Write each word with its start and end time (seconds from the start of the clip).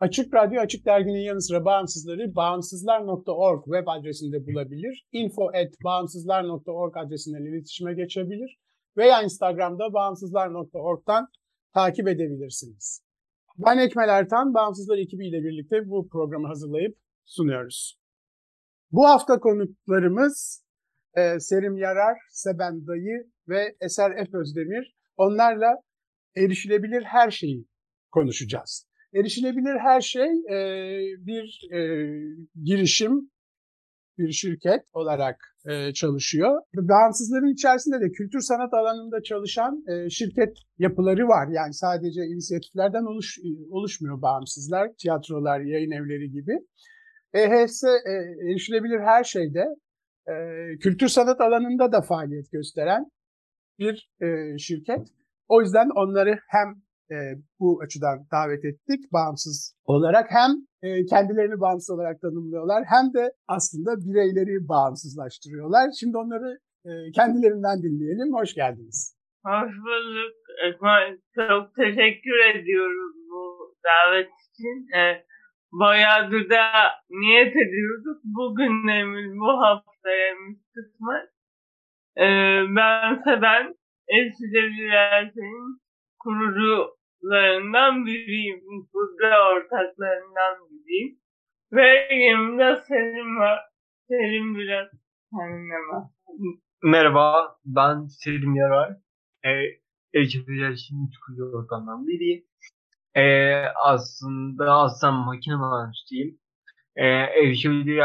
Açık 0.00 0.34
Radyo, 0.34 0.60
Açık 0.60 0.86
Dergi'nin 0.86 1.20
yanı 1.20 1.42
sıra 1.42 1.64
bağımsızları 1.64 2.34
bağımsızlar.org 2.34 3.64
web 3.64 3.86
adresinde 3.86 4.46
bulabilir. 4.46 5.06
info 5.12 5.48
at 5.48 5.72
bağımsızlar.org 5.84 6.96
adresinden 6.96 7.42
iletişime 7.42 7.94
geçebilir. 7.94 8.58
Veya 8.96 9.22
Instagram'da 9.22 9.92
bağımsızlar.org'dan 9.92 11.28
takip 11.74 12.08
edebilirsiniz. 12.08 13.02
Ben 13.58 13.78
Ekmel 13.78 14.08
Ertan, 14.08 14.54
Bağımsızlar 14.54 14.98
ekibiyle 14.98 15.42
birlikte 15.44 15.88
bu 15.88 16.08
programı 16.08 16.46
hazırlayıp 16.46 16.98
sunuyoruz. 17.24 17.98
Bu 18.92 19.04
hafta 19.04 19.40
konuklarımız 19.40 20.64
e, 21.14 21.40
Serim 21.40 21.76
Yarar, 21.76 22.18
Seben 22.30 22.86
Dayı 22.86 23.30
ve 23.48 23.76
Eser 23.80 24.26
F. 24.30 24.38
Özdemir. 24.38 24.96
Onlarla 25.16 25.74
erişilebilir 26.36 27.02
her 27.02 27.30
şeyi 27.30 27.66
konuşacağız. 28.10 28.87
Erişilebilir 29.14 29.78
her 29.78 30.00
şey 30.00 30.28
e, 30.28 30.56
bir 31.26 31.68
e, 31.72 31.80
girişim, 32.64 33.30
bir 34.18 34.32
şirket 34.32 34.82
olarak 34.92 35.36
e, 35.66 35.92
çalışıyor. 35.92 36.62
Bağımsızların 36.74 37.52
içerisinde 37.52 38.00
de 38.00 38.10
kültür 38.12 38.40
sanat 38.40 38.74
alanında 38.74 39.22
çalışan 39.22 39.84
e, 39.88 40.10
şirket 40.10 40.56
yapıları 40.78 41.28
var. 41.28 41.48
Yani 41.52 41.74
sadece 41.74 42.20
inisiyatiflerden 42.22 43.04
oluş, 43.04 43.38
oluşmuyor 43.70 44.22
bağımsızlar, 44.22 44.90
tiyatrolar, 44.98 45.60
yayın 45.60 45.90
evleri 45.90 46.30
gibi. 46.30 46.58
EHS, 47.32 47.84
e, 47.84 48.12
erişilebilir 48.50 49.00
her 49.00 49.24
şeyde 49.24 49.64
e, 50.26 50.34
kültür 50.78 51.08
sanat 51.08 51.40
alanında 51.40 51.92
da 51.92 52.02
faaliyet 52.02 52.52
gösteren 52.52 53.04
bir 53.78 54.10
e, 54.22 54.58
şirket. 54.58 55.08
O 55.48 55.62
yüzden 55.62 55.88
onları 55.96 56.38
hem 56.48 56.82
e, 57.10 57.16
bu 57.60 57.80
açıdan 57.84 58.18
davet 58.32 58.64
ettik 58.64 59.12
bağımsız 59.12 59.76
olarak. 59.84 60.26
Hem 60.30 60.50
e, 60.82 61.04
kendilerini 61.06 61.60
bağımsız 61.60 61.90
olarak 61.90 62.20
tanımlıyorlar 62.20 62.84
hem 62.94 63.14
de 63.14 63.32
aslında 63.48 63.90
bireyleri 64.06 64.68
bağımsızlaştırıyorlar. 64.68 65.90
Şimdi 66.00 66.16
onları 66.16 66.58
e, 66.86 66.90
kendilerinden 67.12 67.78
dinleyelim. 67.82 68.34
Hoş 68.34 68.54
geldiniz. 68.54 69.18
Hoş 69.44 69.72
bulduk. 69.84 70.34
Çok 71.34 71.74
teşekkür 71.74 72.38
ediyoruz 72.54 73.14
bu 73.30 73.74
davet 73.84 74.30
için. 74.46 74.76
E, 74.98 75.02
bayağıdır 75.72 76.50
da 76.50 76.62
niyet 77.10 77.56
ediyorduk. 77.56 78.18
Bugünlerimiz 78.24 79.32
bu 79.42 79.50
haftaymış 79.62 80.58
kısmet. 80.74 81.28
E, 82.16 82.26
ben 83.42 83.74
Elçilebilir 84.08 84.92
Ersen'in 84.92 85.80
kurucularından 87.20 88.06
biriyim. 88.06 88.60
Kurucu 88.92 89.26
ortaklarından 89.56 90.70
biriyim. 90.70 91.18
Ve 91.72 92.14
yanımda 92.14 92.76
Selim 92.76 93.36
var. 93.36 93.60
Selim 94.08 94.54
biraz 94.58 94.88
kendine 95.30 95.74
var. 95.74 96.04
Merhaba, 96.82 97.56
ben 97.64 98.06
Selim 98.06 98.54
Yarar. 98.54 98.96
E, 99.44 99.50
Ecevit 100.12 100.78
Şimdi 100.78 101.10
kurucu 101.26 101.56
ortamdan 101.56 102.06
biriyim. 102.06 102.44
E, 103.14 103.54
aslında 103.84 104.72
aslında 104.72 105.12
makine 105.12 105.54
mühendisiyim. 105.56 106.38
E, 106.96 107.04
Erişebilir 107.06 107.98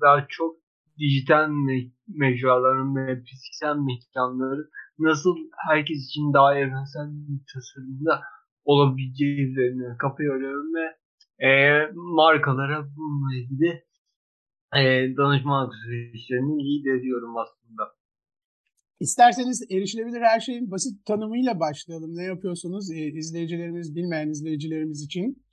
daha 0.00 0.26
çok 0.28 0.56
dijital 0.98 1.48
me- 1.48 1.92
mecraların 2.08 2.96
ve 2.96 3.16
fiziksel 3.16 3.76
mekanları 3.76 4.68
nasıl 4.98 5.36
herkes 5.68 5.98
için 6.08 6.32
daha 6.34 6.54
evrensel 6.54 7.06
bir 7.10 7.40
tasarımda 7.54 8.20
olabileceği 8.64 9.50
üzerine 9.50 9.96
kafa 9.98 10.22
yoruyorum 10.22 10.68
ve 10.74 10.84
e, 11.46 11.50
markalara 11.94 12.86
bununla 12.96 13.34
ilgili 13.34 13.84
e, 14.76 14.82
danışmanlık 15.16 15.74
süreçlerini 15.74 16.62
iyi 16.62 16.80
ediyorum 16.98 17.36
aslında. 17.36 17.82
İsterseniz 19.00 19.66
erişilebilir 19.70 20.20
her 20.20 20.40
şeyin 20.40 20.70
basit 20.70 21.06
tanımıyla 21.06 21.60
başlayalım. 21.60 22.16
Ne 22.16 22.24
yapıyorsunuz 22.24 22.90
e, 22.90 22.96
izleyicilerimiz, 22.96 23.96
bilmeyen 23.96 24.28
izleyicilerimiz 24.28 25.04
için? 25.04 25.44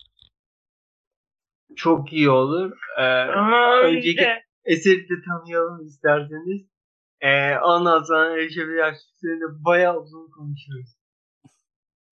Çok 1.76 2.14
iyi 2.14 2.30
olur. 2.30 2.72
Ee, 3.00 3.28
önceki 3.86 4.28
eseri 4.66 5.10
de 5.10 5.16
tanıyalım 5.28 5.86
isterseniz. 5.86 6.71
Ee, 7.22 7.58
ondan 7.58 8.04
sonra 8.04 8.32
her 8.32 8.50
şeyini 8.50 9.66
bayağı 9.66 10.02
uzun 10.02 10.30
konuşuyoruz. 10.38 10.92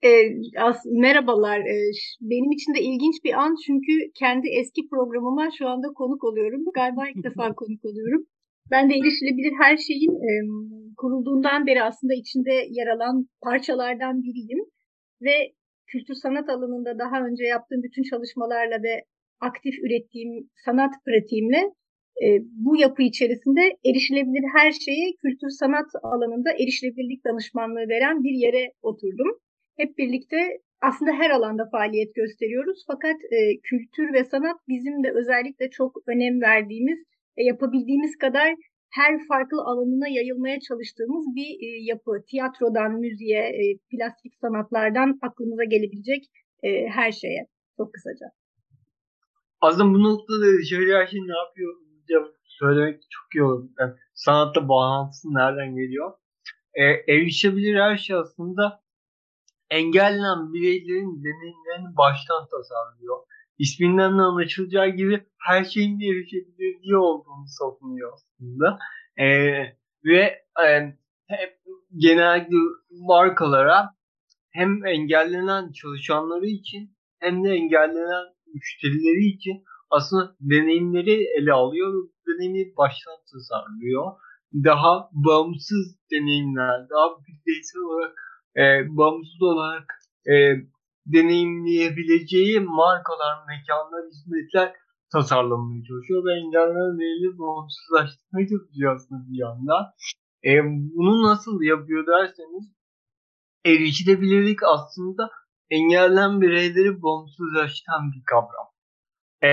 E, 0.03 0.09
as, 0.57 0.77
merhabalar. 0.85 1.59
E, 1.59 1.75
benim 2.21 2.51
için 2.51 2.73
de 2.73 2.81
ilginç 2.81 3.23
bir 3.23 3.33
an 3.33 3.55
çünkü 3.65 4.11
kendi 4.15 4.47
eski 4.59 4.81
programıma 4.89 5.49
şu 5.57 5.67
anda 5.67 5.87
konuk 5.87 6.23
oluyorum. 6.23 6.61
Galiba 6.75 7.07
ilk 7.09 7.23
defa 7.23 7.53
konuk 7.61 7.85
oluyorum. 7.85 8.25
Ben 8.71 8.89
de 8.89 8.93
erişilebilir 8.93 9.53
her 9.61 9.77
şeyin 9.77 10.11
e, 10.11 10.31
kurulduğundan 10.97 11.67
beri 11.67 11.83
aslında 11.83 12.13
içinde 12.13 12.53
yer 12.69 12.87
alan 12.87 13.27
parçalardan 13.41 14.23
biriyim. 14.23 14.59
Ve 15.21 15.53
kültür 15.87 16.13
sanat 16.13 16.49
alanında 16.49 16.99
daha 16.99 17.25
önce 17.27 17.43
yaptığım 17.43 17.83
bütün 17.83 18.03
çalışmalarla 18.03 18.83
ve 18.83 19.03
aktif 19.39 19.75
ürettiğim 19.85 20.49
sanat 20.65 20.93
pratiğimle 21.05 21.61
e, 22.23 22.27
bu 22.65 22.77
yapı 22.77 23.01
içerisinde 23.03 23.61
erişilebilir 23.85 24.43
her 24.57 24.71
şeye 24.71 25.15
kültür 25.21 25.49
sanat 25.49 25.89
alanında 26.03 26.51
erişilebilirlik 26.51 27.25
danışmanlığı 27.25 27.89
veren 27.89 28.23
bir 28.23 28.35
yere 28.45 28.71
oturdum 28.81 29.39
hep 29.77 29.97
birlikte 29.97 30.37
aslında 30.81 31.11
her 31.11 31.29
alanda 31.29 31.69
faaliyet 31.71 32.15
gösteriyoruz. 32.15 32.83
Fakat 32.87 33.17
e, 33.31 33.59
kültür 33.63 34.13
ve 34.13 34.23
sanat 34.23 34.57
bizim 34.67 35.03
de 35.03 35.11
özellikle 35.11 35.69
çok 35.69 35.97
önem 36.07 36.41
verdiğimiz 36.41 36.99
ve 37.37 37.43
yapabildiğimiz 37.43 38.17
kadar 38.17 38.55
her 38.89 39.27
farklı 39.27 39.61
alanına 39.61 40.07
yayılmaya 40.07 40.59
çalıştığımız 40.59 41.25
bir 41.35 41.49
e, 41.65 41.67
yapı. 41.91 42.11
Tiyatrodan 42.29 42.91
müziğe, 42.99 43.41
e, 43.41 43.63
plastik 43.91 44.33
sanatlardan 44.41 45.19
aklımıza 45.21 45.63
gelebilecek 45.63 46.23
e, 46.63 46.87
her 46.87 47.11
şeye. 47.11 47.47
Çok 47.77 47.93
kısaca. 47.93 48.25
Aslında 49.61 49.93
bu 49.93 50.03
noktada 50.03 50.45
her 50.99 51.07
şey 51.07 51.19
ne 51.19 51.37
yapıyor 51.45 51.88
söylemek 52.45 53.01
çok 53.09 53.35
iyi 53.35 53.43
olur. 53.43 53.69
Yani 53.79 53.93
sanatla 54.13 54.69
bağlantısı 54.69 55.33
nereden 55.33 55.75
geliyor? 55.75 56.13
Ee, 56.73 57.13
erişebilir 57.13 57.79
her 57.79 57.97
şey 57.97 58.15
aslında 58.15 58.81
engellenen 59.69 60.53
bireylerin 60.53 61.23
deneyimlerini 61.23 61.97
baştan 61.97 62.47
tasarlıyor. 62.51 63.17
İsminden 63.57 64.17
de 64.17 64.21
anlaşılacağı 64.21 64.89
gibi 64.89 65.25
her 65.37 65.63
şeyin 65.63 65.99
bir 65.99 66.15
erişebilirliği 66.15 66.97
olduğunu 66.97 67.45
savunuyor 67.47 68.13
aslında. 68.13 68.79
Ee, 69.17 69.79
ve 70.05 70.43
e, 70.65 70.97
hep 71.27 71.59
genellikle 71.97 72.55
markalara 72.91 73.95
hem 74.51 74.85
engellenen 74.85 75.71
çalışanları 75.71 76.45
için 76.45 76.97
hem 77.19 77.43
de 77.43 77.49
engellenen 77.49 78.25
müşterileri 78.53 79.25
için 79.25 79.63
aslında 79.89 80.35
deneyimleri 80.39 81.25
ele 81.37 81.53
alıyor 81.53 81.89
ve 81.89 81.97
bu 81.97 82.11
deneyimleri 82.27 82.77
baştan 82.77 83.19
tasarlıyor. 83.31 84.03
Daha 84.53 85.09
bağımsız 85.11 85.99
deneyimler, 86.11 86.89
daha 86.89 87.05
bireysel 87.45 87.81
olarak 87.81 88.13
e, 88.57 88.63
bağımsız 88.97 89.41
olarak 89.41 89.85
e, 90.27 90.33
deneyimleyebileceği 91.05 92.59
markalar, 92.59 93.35
mekanlar, 93.47 94.01
hizmetler 94.11 94.73
tasarlamaya 95.11 95.83
çalışıyor 95.83 96.25
ve 96.25 96.33
engellerin 96.33 96.99
elini 97.07 97.37
bağımsızlaştırmaya 97.39 98.47
çalışıyor 98.47 98.95
aslında 98.95 99.21
bir 99.29 99.37
yandan. 99.39 99.83
E, 100.43 100.51
bunu 100.95 101.23
nasıl 101.29 101.61
yapıyor 101.61 102.07
derseniz 102.07 102.79
erişilebilirlik 103.65 104.59
aslında 104.63 105.29
engellenen 105.69 106.41
bireyleri 106.41 107.01
bağımsızlaştıran 107.01 108.11
bir 108.11 108.23
kavram. 108.25 108.68
E, 109.43 109.49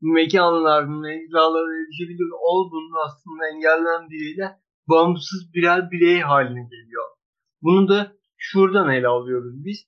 mekanlar, 0.00 0.84
mecralar 0.84 1.64
erişilebilir 1.76 2.30
olduğunda 2.40 2.98
aslında 3.06 3.48
engellenen 3.54 4.60
bağımsız 4.88 5.54
birer 5.54 5.90
birey 5.90 6.20
haline 6.20 6.62
geliyor. 6.62 7.04
Bunu 7.62 7.88
da 7.88 8.16
şuradan 8.36 8.92
ele 8.92 9.08
alıyoruz 9.08 9.64
biz. 9.64 9.86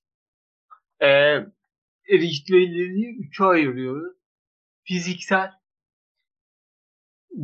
E, 1.00 1.08
erişilebilirliği 2.08 3.18
üçe 3.26 3.44
ayırıyoruz. 3.44 4.16
Fiziksel, 4.84 5.50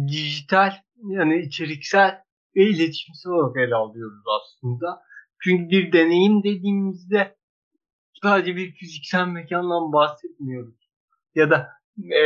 dijital 0.08 0.72
yani 1.02 1.38
içeriksel 1.38 2.22
ve 2.56 2.62
iletişimsel 2.62 3.32
olarak 3.32 3.56
ele 3.56 3.74
alıyoruz 3.74 4.22
aslında. 4.40 5.02
Çünkü 5.42 5.70
bir 5.70 5.92
deneyim 5.92 6.42
dediğimizde 6.42 7.36
sadece 8.22 8.56
bir 8.56 8.72
fiziksel 8.72 9.26
mekandan 9.26 9.92
bahsetmiyoruz. 9.92 10.74
Ya 11.34 11.50
da 11.50 11.77
e, 11.98 12.20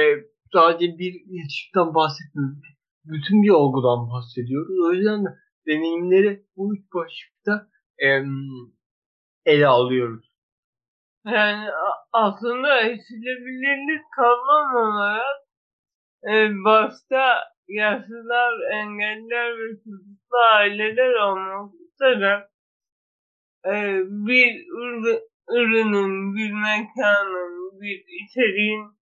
sadece 0.52 0.98
bir 0.98 1.12
iletişimden 1.12 1.94
bahsetmiyoruz. 1.94 2.58
Bütün 3.04 3.42
bir 3.42 3.50
olgudan 3.50 4.10
bahsediyoruz. 4.10 4.76
O 4.86 4.92
yüzden 4.92 5.24
de 5.24 5.28
deneyimleri 5.66 6.46
bu 6.56 6.74
üç 6.76 6.84
başlıkta 6.94 7.68
e, 7.98 8.08
ele 9.46 9.66
alıyoruz. 9.66 10.32
Yani 11.26 11.70
aslında 12.12 12.80
erişilebilirlik 12.80 14.04
kavram 14.16 14.74
olarak 14.74 15.38
e, 16.28 16.34
başta 16.64 17.52
yaşlılar, 17.68 18.72
engelliler 18.72 19.50
ve 19.58 19.76
çocuklu 19.76 20.36
aileler 20.54 21.14
olmak 21.14 21.74
üzere 21.74 22.48
e, 23.66 23.72
bir 24.26 24.66
ürünün, 25.50 26.34
bir 26.36 26.52
mekanın, 26.52 27.80
bir 27.80 28.04
içeriğin 28.24 29.01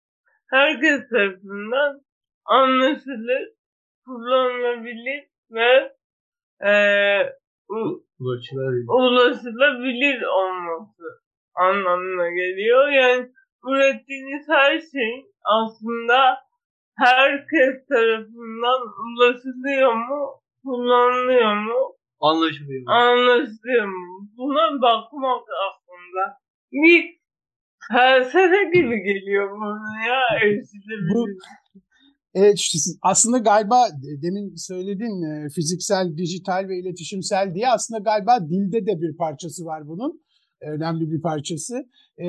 herkes 0.51 1.09
tarafından 1.09 2.01
anlaşılır, 2.45 3.49
kullanılabilir 4.05 5.25
ve 5.51 5.93
e, 6.67 6.73
ulaşılabilir. 8.21 8.87
ulaşılabilir 8.89 10.23
olması 10.23 11.05
anlamına 11.55 12.29
geliyor. 12.29 12.89
Yani 12.89 13.33
ürettiğiniz 13.69 14.49
her 14.49 14.81
şey 14.81 15.27
aslında 15.45 16.39
herkes 16.97 17.87
tarafından 17.89 18.81
ulaşılıyor 19.05 19.95
mu, 19.95 20.43
kullanılıyor 20.65 21.55
mu, 21.55 21.97
anlaşılıyor 22.21 22.83
mu? 22.83 22.93
Anlaşılıyor 22.93 23.87
mu? 23.87 24.29
Buna 24.37 24.83
bakmak 24.83 25.45
aslında 25.69 26.39
bir 26.73 27.18
felsefe 27.93 28.63
gibi 28.75 28.97
geliyor 29.03 29.51
bana 29.51 30.07
ya 30.09 30.21
Bu, 31.15 31.27
Evet 32.35 32.59
aslında 33.03 33.39
galiba 33.39 33.89
demin 34.23 34.55
söyledin 34.57 35.23
e, 35.23 35.49
fiziksel, 35.49 36.17
dijital 36.17 36.69
ve 36.69 36.79
iletişimsel 36.79 37.55
diye 37.55 37.69
aslında 37.69 38.01
galiba 38.01 38.49
dilde 38.51 38.87
de 38.87 39.01
bir 39.01 39.17
parçası 39.17 39.65
var 39.65 39.83
bunun 39.87 40.21
önemli 40.61 41.11
bir 41.11 41.21
parçası. 41.23 41.75
E, 42.19 42.27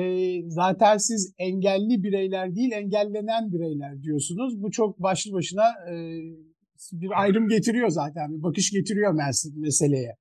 zaten 0.48 0.96
siz 0.96 1.34
engelli 1.38 2.02
bireyler 2.02 2.54
değil 2.54 2.72
engellenen 2.72 3.52
bireyler 3.52 4.02
diyorsunuz. 4.02 4.62
Bu 4.62 4.70
çok 4.70 5.02
başlı 5.02 5.32
başına 5.32 5.64
e, 5.90 5.94
bir 6.92 7.22
ayrım 7.22 7.48
getiriyor 7.48 7.88
zaten, 7.88 8.32
bir 8.32 8.42
bakış 8.42 8.70
getiriyor 8.72 9.14
mes- 9.14 9.60
meseleye. 9.60 10.16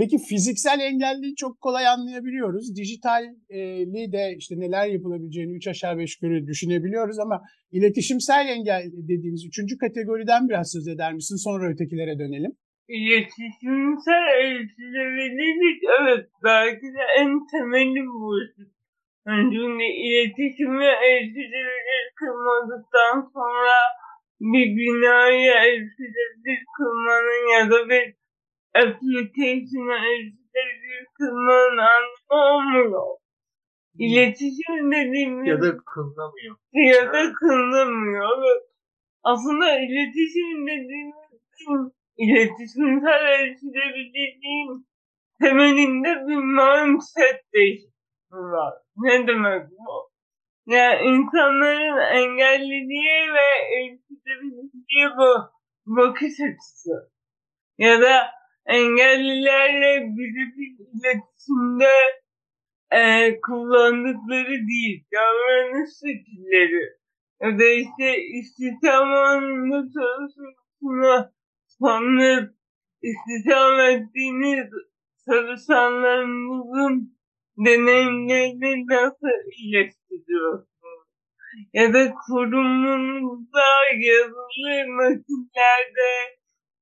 Peki 0.00 0.18
fiziksel 0.18 0.80
engelliyi 0.80 1.34
çok 1.34 1.60
kolay 1.60 1.86
anlayabiliyoruz. 1.86 2.76
Dijitalli 2.76 4.12
de 4.12 4.34
işte 4.38 4.54
neler 4.58 4.86
yapılabileceğini 4.86 5.56
üç 5.56 5.68
aşağı 5.68 5.98
beş 5.98 6.16
yukarı 6.16 6.46
düşünebiliyoruz 6.46 7.18
ama 7.18 7.42
iletişimsel 7.72 8.48
engel 8.48 8.82
dediğimiz 8.92 9.46
üçüncü 9.46 9.78
kategoriden 9.78 10.48
biraz 10.48 10.72
söz 10.72 10.88
eder 10.88 11.12
misin? 11.12 11.36
Sonra 11.36 11.70
ötekilere 11.72 12.18
dönelim. 12.18 12.52
İletişimsel 12.88 14.24
erişilebilirlik 14.40 15.82
evet 16.00 16.26
belki 16.44 16.86
de 16.96 17.02
en 17.18 17.30
temeli 17.52 18.06
bu. 18.06 18.32
Yani 19.26 19.54
çünkü 19.54 19.84
iletişimi 19.84 20.84
erişilebilir 20.84 22.04
kılmadıktan 22.20 23.30
sonra 23.34 23.76
bir 24.40 24.66
binayı 24.76 25.50
erişilebilir 25.50 26.60
kılmanın 26.76 27.42
ya 27.54 27.70
da 27.70 27.88
bir 27.88 28.19
application'a 28.74 29.96
erişilebilir 29.96 31.06
kılmanın 31.18 31.78
anlamı 31.78 32.54
olmuyor. 32.54 33.16
İletişim 33.98 34.92
dediğimiz 34.92 35.48
ya 35.48 35.62
da 35.62 35.76
kılınamıyor. 35.76 36.56
Ya 36.72 37.12
da 37.12 37.32
kılınamıyor. 37.32 38.60
Aslında 39.22 39.78
iletişim 39.78 40.66
dediğimiz 40.66 41.14
iletişimsel 42.16 43.24
erişilebilirliğin 43.24 44.86
temelinde 45.40 46.26
bir 46.26 46.36
mindset 46.36 47.52
değişikliği 47.54 47.90
var. 48.30 48.74
Ne 48.96 49.26
demek 49.26 49.70
bu? 49.70 50.10
Yani 50.66 51.08
insanların 51.08 51.98
engelliliğe 51.98 53.32
ve 53.32 53.76
erişilebilirliğe 53.76 55.08
bu 55.18 55.50
bakış 55.86 56.32
açısı. 56.32 57.10
Ya 57.78 58.00
da 58.00 58.39
engellilerle 58.70 60.06
birebir 60.16 60.72
iletişimde 60.94 61.94
e, 62.90 63.00
kullandıkları 63.40 64.56
değil, 64.68 65.04
davranış 65.12 65.90
şekilleri. 66.04 67.00
Ya 67.42 67.58
da 67.58 67.64
işte 67.64 68.22
istihdam 68.22 69.08
alanında 69.12 69.88
çalışmasına 69.94 71.32
sanıp 71.66 72.54
istihdam 73.02 73.80
ettiğiniz 73.80 74.70
çalışanlarınızın 75.28 77.18
deneyimlerini 77.66 78.86
nasıl 78.86 79.50
iyileştiriyorsunuz? 79.52 81.06
Ya 81.72 81.94
da 81.94 82.14
kurumunuzda 82.26 83.68
yazılı 83.98 84.94
metinlerde 84.98 86.39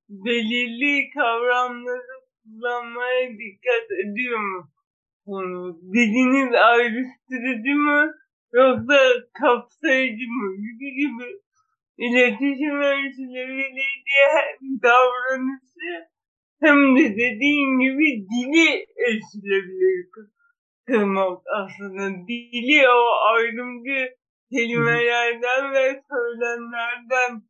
belirli 0.09 1.11
kavramları 1.11 2.15
kullanmaya 2.43 3.29
dikkat 3.31 3.91
ediyor 4.05 4.41
musunuz? 4.41 5.77
Diliniz 5.95 6.55
ayrıştırıcı 6.55 7.75
mı 7.77 8.15
yoksa 8.53 8.99
kapsayıcı 9.41 10.27
mı 10.29 10.57
gibi 10.57 10.95
gibi 11.01 11.41
iletişim 11.99 12.81
ölçüleriyle 12.81 13.83
hem 14.35 14.83
davranışı 14.83 16.09
hem 16.61 16.97
de 16.97 17.05
dediğin 17.13 17.81
gibi 17.81 18.27
dili 18.31 18.87
ölçülebilir 19.07 20.09
kılmak 20.87 21.43
aslında. 21.57 22.27
Dili 22.29 22.89
o 22.89 23.33
ayrımcı 23.35 24.15
kelimelerden 24.53 25.73
ve 25.73 26.03
söylemlerden 26.11 27.43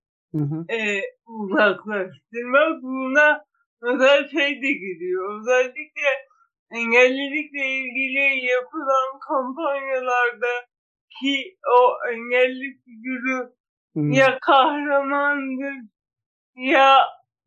e, 0.70 1.00
uzaklaştırmak 1.26 2.82
buna 2.82 3.44
özel 3.82 4.28
şey 4.28 4.62
de 4.62 4.72
giriyor. 4.72 5.40
Özellikle 5.40 6.10
engellilikle 6.70 7.66
ilgili 7.68 8.46
yapılan 8.46 9.18
kampanyalarda 9.28 10.66
ki 11.20 11.56
o 11.78 12.08
engelli 12.12 12.78
figürü 12.84 13.52
ya 14.14 14.38
kahramandır 14.42 15.74
ya 16.56 16.98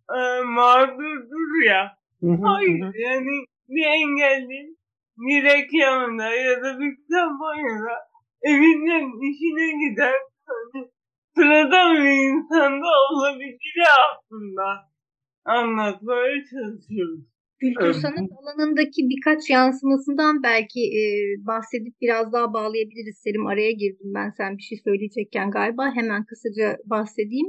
e, 0.10 0.42
mağdurdur 0.44 1.66
ya. 1.66 1.98
Hayır 2.44 2.80
yani 2.96 3.46
bir 3.70 3.86
engelli 3.86 4.76
bir 5.18 5.44
reklamda 5.44 6.30
ya 6.30 6.64
da 6.64 6.80
bir 6.80 6.98
kampanyada 7.12 7.96
evinden 8.42 9.32
işine 9.32 9.90
gider 9.90 10.16
hani 10.46 10.90
sıradan 11.36 11.96
bir 11.96 12.18
insanda 12.30 12.88
olabilir 13.12 13.60
aslında 14.10 14.64
anlatmaya 15.46 16.44
çalışıyoruz. 16.52 17.22
Kültür 17.60 17.94
sanat 17.94 18.30
alanındaki 18.42 19.02
birkaç 19.10 19.50
yansımasından 19.50 20.44
belki 20.44 20.80
e, 20.80 21.02
bahsedip 21.48 21.94
biraz 22.02 22.34
daha 22.34 22.54
bağlayabiliriz. 22.54 23.18
Selim 23.18 23.48
araya 23.48 23.72
girdim 23.72 24.12
ben 24.16 24.30
sen 24.38 24.58
bir 24.58 24.62
şey 24.64 24.78
söyleyecekken 24.84 25.52
galiba. 25.52 25.92
Hemen 25.96 26.26
kısaca 26.26 26.78
bahsedeyim. 26.86 27.48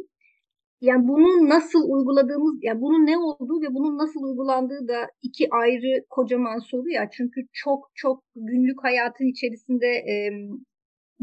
yani 0.80 1.08
bunu 1.08 1.48
nasıl 1.48 1.82
uyguladığımız, 1.92 2.58
yani 2.62 2.80
bunun 2.80 3.06
ne 3.06 3.18
olduğu 3.18 3.62
ve 3.62 3.74
bunun 3.74 3.98
nasıl 3.98 4.20
uygulandığı 4.22 4.88
da 4.88 4.98
iki 5.22 5.44
ayrı 5.50 6.04
kocaman 6.10 6.58
soru 6.58 6.88
ya. 6.88 7.10
Çünkü 7.16 7.40
çok 7.52 7.90
çok 7.94 8.24
günlük 8.36 8.84
hayatın 8.84 9.26
içerisinde 9.32 9.86
e, 9.86 10.14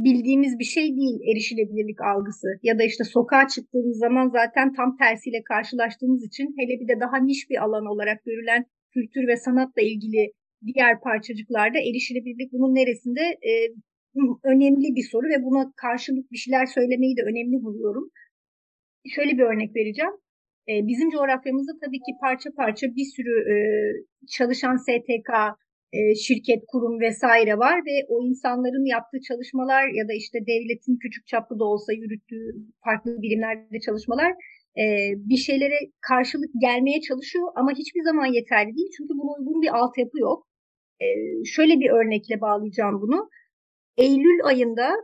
bildiğimiz 0.03 0.59
bir 0.59 0.69
şey 0.75 0.87
değil 0.99 1.17
erişilebilirlik 1.31 2.01
algısı. 2.01 2.47
Ya 2.63 2.79
da 2.79 2.83
işte 2.83 3.03
sokağa 3.03 3.47
çıktığımız 3.47 3.97
zaman 3.97 4.29
zaten 4.29 4.73
tam 4.73 4.97
tersiyle 4.97 5.43
karşılaştığımız 5.51 6.23
için 6.29 6.47
hele 6.57 6.73
bir 6.81 6.87
de 6.87 6.99
daha 6.99 7.17
niş 7.17 7.49
bir 7.49 7.63
alan 7.65 7.85
olarak 7.85 8.25
görülen 8.25 8.65
kültür 8.93 9.27
ve 9.27 9.35
sanatla 9.37 9.81
ilgili 9.81 10.31
diğer 10.65 11.01
parçacıklarda 11.01 11.79
erişilebilirlik 11.79 12.51
bunun 12.53 12.75
neresinde 12.75 13.21
e, 13.49 13.53
önemli 14.43 14.95
bir 14.95 15.05
soru 15.11 15.27
ve 15.33 15.43
buna 15.43 15.73
karşılık 15.75 16.31
bir 16.31 16.37
şeyler 16.37 16.65
söylemeyi 16.65 17.17
de 17.17 17.21
önemli 17.21 17.63
buluyorum. 17.63 18.09
Şöyle 19.15 19.31
bir 19.37 19.43
örnek 19.43 19.75
vereceğim. 19.75 20.15
E, 20.69 20.73
bizim 20.87 21.09
coğrafyamızda 21.09 21.71
tabii 21.83 22.01
ki 22.05 22.11
parça 22.21 22.49
parça 22.57 22.87
bir 22.87 23.07
sürü 23.15 23.35
e, 23.53 23.55
çalışan 24.37 24.75
STK, 24.75 25.31
e, 25.93 26.15
şirket, 26.15 26.63
kurum 26.67 26.99
vesaire 26.99 27.57
var 27.57 27.77
ve 27.85 28.05
o 28.07 28.25
insanların 28.25 28.85
yaptığı 28.85 29.21
çalışmalar 29.27 29.87
ya 29.87 30.07
da 30.07 30.13
işte 30.13 30.39
devletin 30.47 30.97
küçük 31.03 31.27
çaplı 31.27 31.59
da 31.59 31.65
olsa 31.65 31.93
yürüttüğü 31.93 32.55
farklı 32.83 33.21
birimlerde 33.21 33.79
çalışmalar 33.79 34.31
e, 34.81 34.83
bir 35.29 35.37
şeylere 35.37 35.79
karşılık 36.01 36.49
gelmeye 36.61 37.01
çalışıyor 37.01 37.47
ama 37.55 37.71
hiçbir 37.71 38.03
zaman 38.03 38.25
yeterli 38.25 38.75
değil 38.75 38.89
çünkü 38.97 39.13
buna 39.19 39.31
uygun 39.39 39.61
bir 39.61 39.77
altyapı 39.77 40.19
yok. 40.19 40.47
E, 41.01 41.07
şöyle 41.45 41.79
bir 41.79 41.89
örnekle 41.89 42.41
bağlayacağım 42.41 43.01
bunu. 43.01 43.29
Eylül 43.97 44.39
ayında 44.43 44.95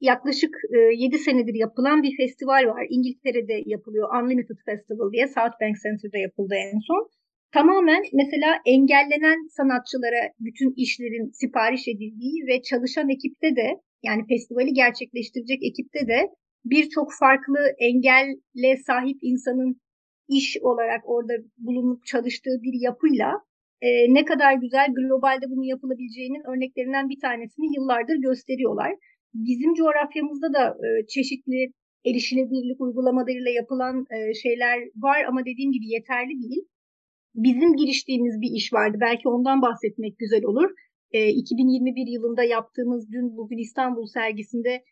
yaklaşık 0.00 0.54
e, 0.74 0.78
7 0.78 1.18
senedir 1.18 1.54
yapılan 1.54 2.02
bir 2.02 2.16
festival 2.16 2.66
var. 2.66 2.86
İngiltere'de 2.90 3.62
yapılıyor. 3.66 4.22
Unlimited 4.22 4.56
Festival 4.66 5.12
diye 5.12 5.26
South 5.26 5.56
Bank 5.60 5.76
Center'da 5.82 6.18
yapıldı 6.18 6.54
en 6.54 6.78
son. 6.78 7.10
Tamamen 7.52 8.02
mesela 8.12 8.58
engellenen 8.66 9.46
sanatçılara 9.56 10.32
bütün 10.40 10.74
işlerin 10.76 11.30
sipariş 11.30 11.88
edildiği 11.88 12.46
ve 12.46 12.62
çalışan 12.62 13.08
ekipte 13.08 13.56
de 13.56 13.80
yani 14.02 14.26
festivali 14.28 14.72
gerçekleştirecek 14.72 15.62
ekipte 15.62 16.08
de 16.08 16.28
birçok 16.64 17.08
farklı 17.20 17.58
engelle 17.78 18.76
sahip 18.86 19.18
insanın 19.22 19.80
iş 20.28 20.56
olarak 20.62 21.00
orada 21.04 21.32
bulunup 21.58 22.06
çalıştığı 22.06 22.62
bir 22.62 22.80
yapıyla 22.80 23.32
e, 23.80 24.14
ne 24.14 24.24
kadar 24.24 24.52
güzel 24.54 24.88
globalde 24.94 25.50
bunu 25.50 25.64
yapılabileceğinin 25.64 26.42
örneklerinden 26.50 27.08
bir 27.08 27.20
tanesini 27.20 27.74
yıllardır 27.76 28.16
gösteriyorlar. 28.16 28.92
Bizim 29.34 29.74
coğrafyamızda 29.74 30.52
da 30.52 30.64
e, 30.68 31.06
çeşitli 31.06 31.72
erişilebilirlik 32.06 32.80
uygulamalarıyla 32.80 33.50
yapılan 33.50 34.06
e, 34.10 34.34
şeyler 34.34 34.78
var 34.96 35.24
ama 35.28 35.40
dediğim 35.44 35.72
gibi 35.72 35.86
yeterli 35.88 36.42
değil. 36.42 36.64
Bizim 37.44 37.76
giriştiğimiz 37.76 38.40
bir 38.40 38.50
iş 38.50 38.72
vardı. 38.72 38.96
Belki 39.00 39.28
ondan 39.28 39.62
bahsetmek 39.62 40.18
güzel 40.18 40.44
olur. 40.44 40.70
E, 41.12 41.28
2021 41.28 42.06
yılında 42.06 42.44
yaptığımız 42.44 43.12
Dün 43.12 43.36
Bugün 43.36 43.58
İstanbul 43.58 44.06
sergisinde 44.06 44.84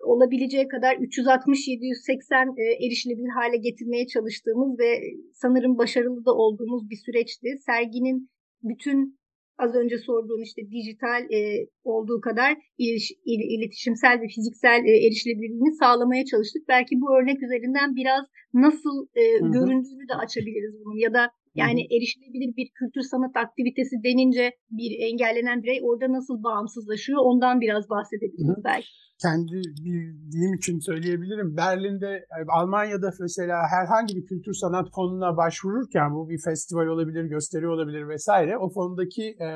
olabileceği 0.00 0.68
kadar 0.68 0.94
360-780 0.96 2.60
e, 2.62 2.86
erişilebilir 2.86 3.32
hale 3.38 3.56
getirmeye 3.56 4.06
çalıştığımız 4.06 4.78
ve 4.78 5.00
sanırım 5.32 5.78
başarılı 5.78 6.24
da 6.24 6.34
olduğumuz 6.34 6.90
bir 6.90 6.96
süreçti. 6.96 7.48
Serginin 7.66 8.28
bütün 8.62 9.18
az 9.58 9.74
önce 9.74 9.98
sorduğun 9.98 10.42
işte 10.42 10.62
dijital 10.70 11.22
e, 11.32 11.66
olduğu 11.84 12.20
kadar 12.20 12.56
iliş, 12.78 13.12
il, 13.24 13.40
iletişimsel 13.58 14.20
ve 14.20 14.26
fiziksel 14.34 14.80
e, 14.84 15.06
erişilebilirliğini 15.06 15.72
sağlamaya 15.72 16.24
çalıştık. 16.24 16.62
Belki 16.68 17.00
bu 17.00 17.06
örnek 17.16 17.42
üzerinden 17.42 17.96
biraz 17.96 18.24
nasıl 18.54 19.06
e, 19.14 19.22
göründüğünü 19.38 20.08
de 20.08 20.14
açabiliriz 20.14 20.74
bunun 20.84 20.98
ya 20.98 21.14
da 21.14 21.30
yani 21.62 21.80
Hı-hı. 21.80 21.96
erişilebilir 21.96 22.50
bir 22.56 22.68
kültür 22.78 23.02
sanat 23.12 23.36
aktivitesi 23.44 23.94
denince 24.04 24.44
bir 24.70 24.90
engellenen 25.08 25.62
birey 25.62 25.80
orada 25.88 26.12
nasıl 26.12 26.42
bağımsızlaşıyor 26.42 27.18
ondan 27.30 27.60
biraz 27.60 27.90
bahsedebiliriz 27.90 28.56
Hı-hı. 28.56 28.64
belki. 28.64 28.88
Kendi 29.22 29.56
bildiğim 29.84 30.54
için 30.54 30.78
söyleyebilirim. 30.78 31.56
Berlin'de, 31.56 32.06
e, 32.06 32.38
Almanya'da 32.48 33.10
mesela 33.20 33.56
herhangi 33.70 34.16
bir 34.16 34.24
kültür 34.26 34.52
sanat 34.52 34.88
fonuna 34.94 35.36
başvururken 35.36 36.14
bu 36.14 36.28
bir 36.28 36.40
festival 36.44 36.86
olabilir, 36.86 37.24
gösteri 37.24 37.68
olabilir 37.68 38.08
vesaire. 38.08 38.58
O 38.58 38.70
fondaki 38.70 39.22
e, 39.22 39.48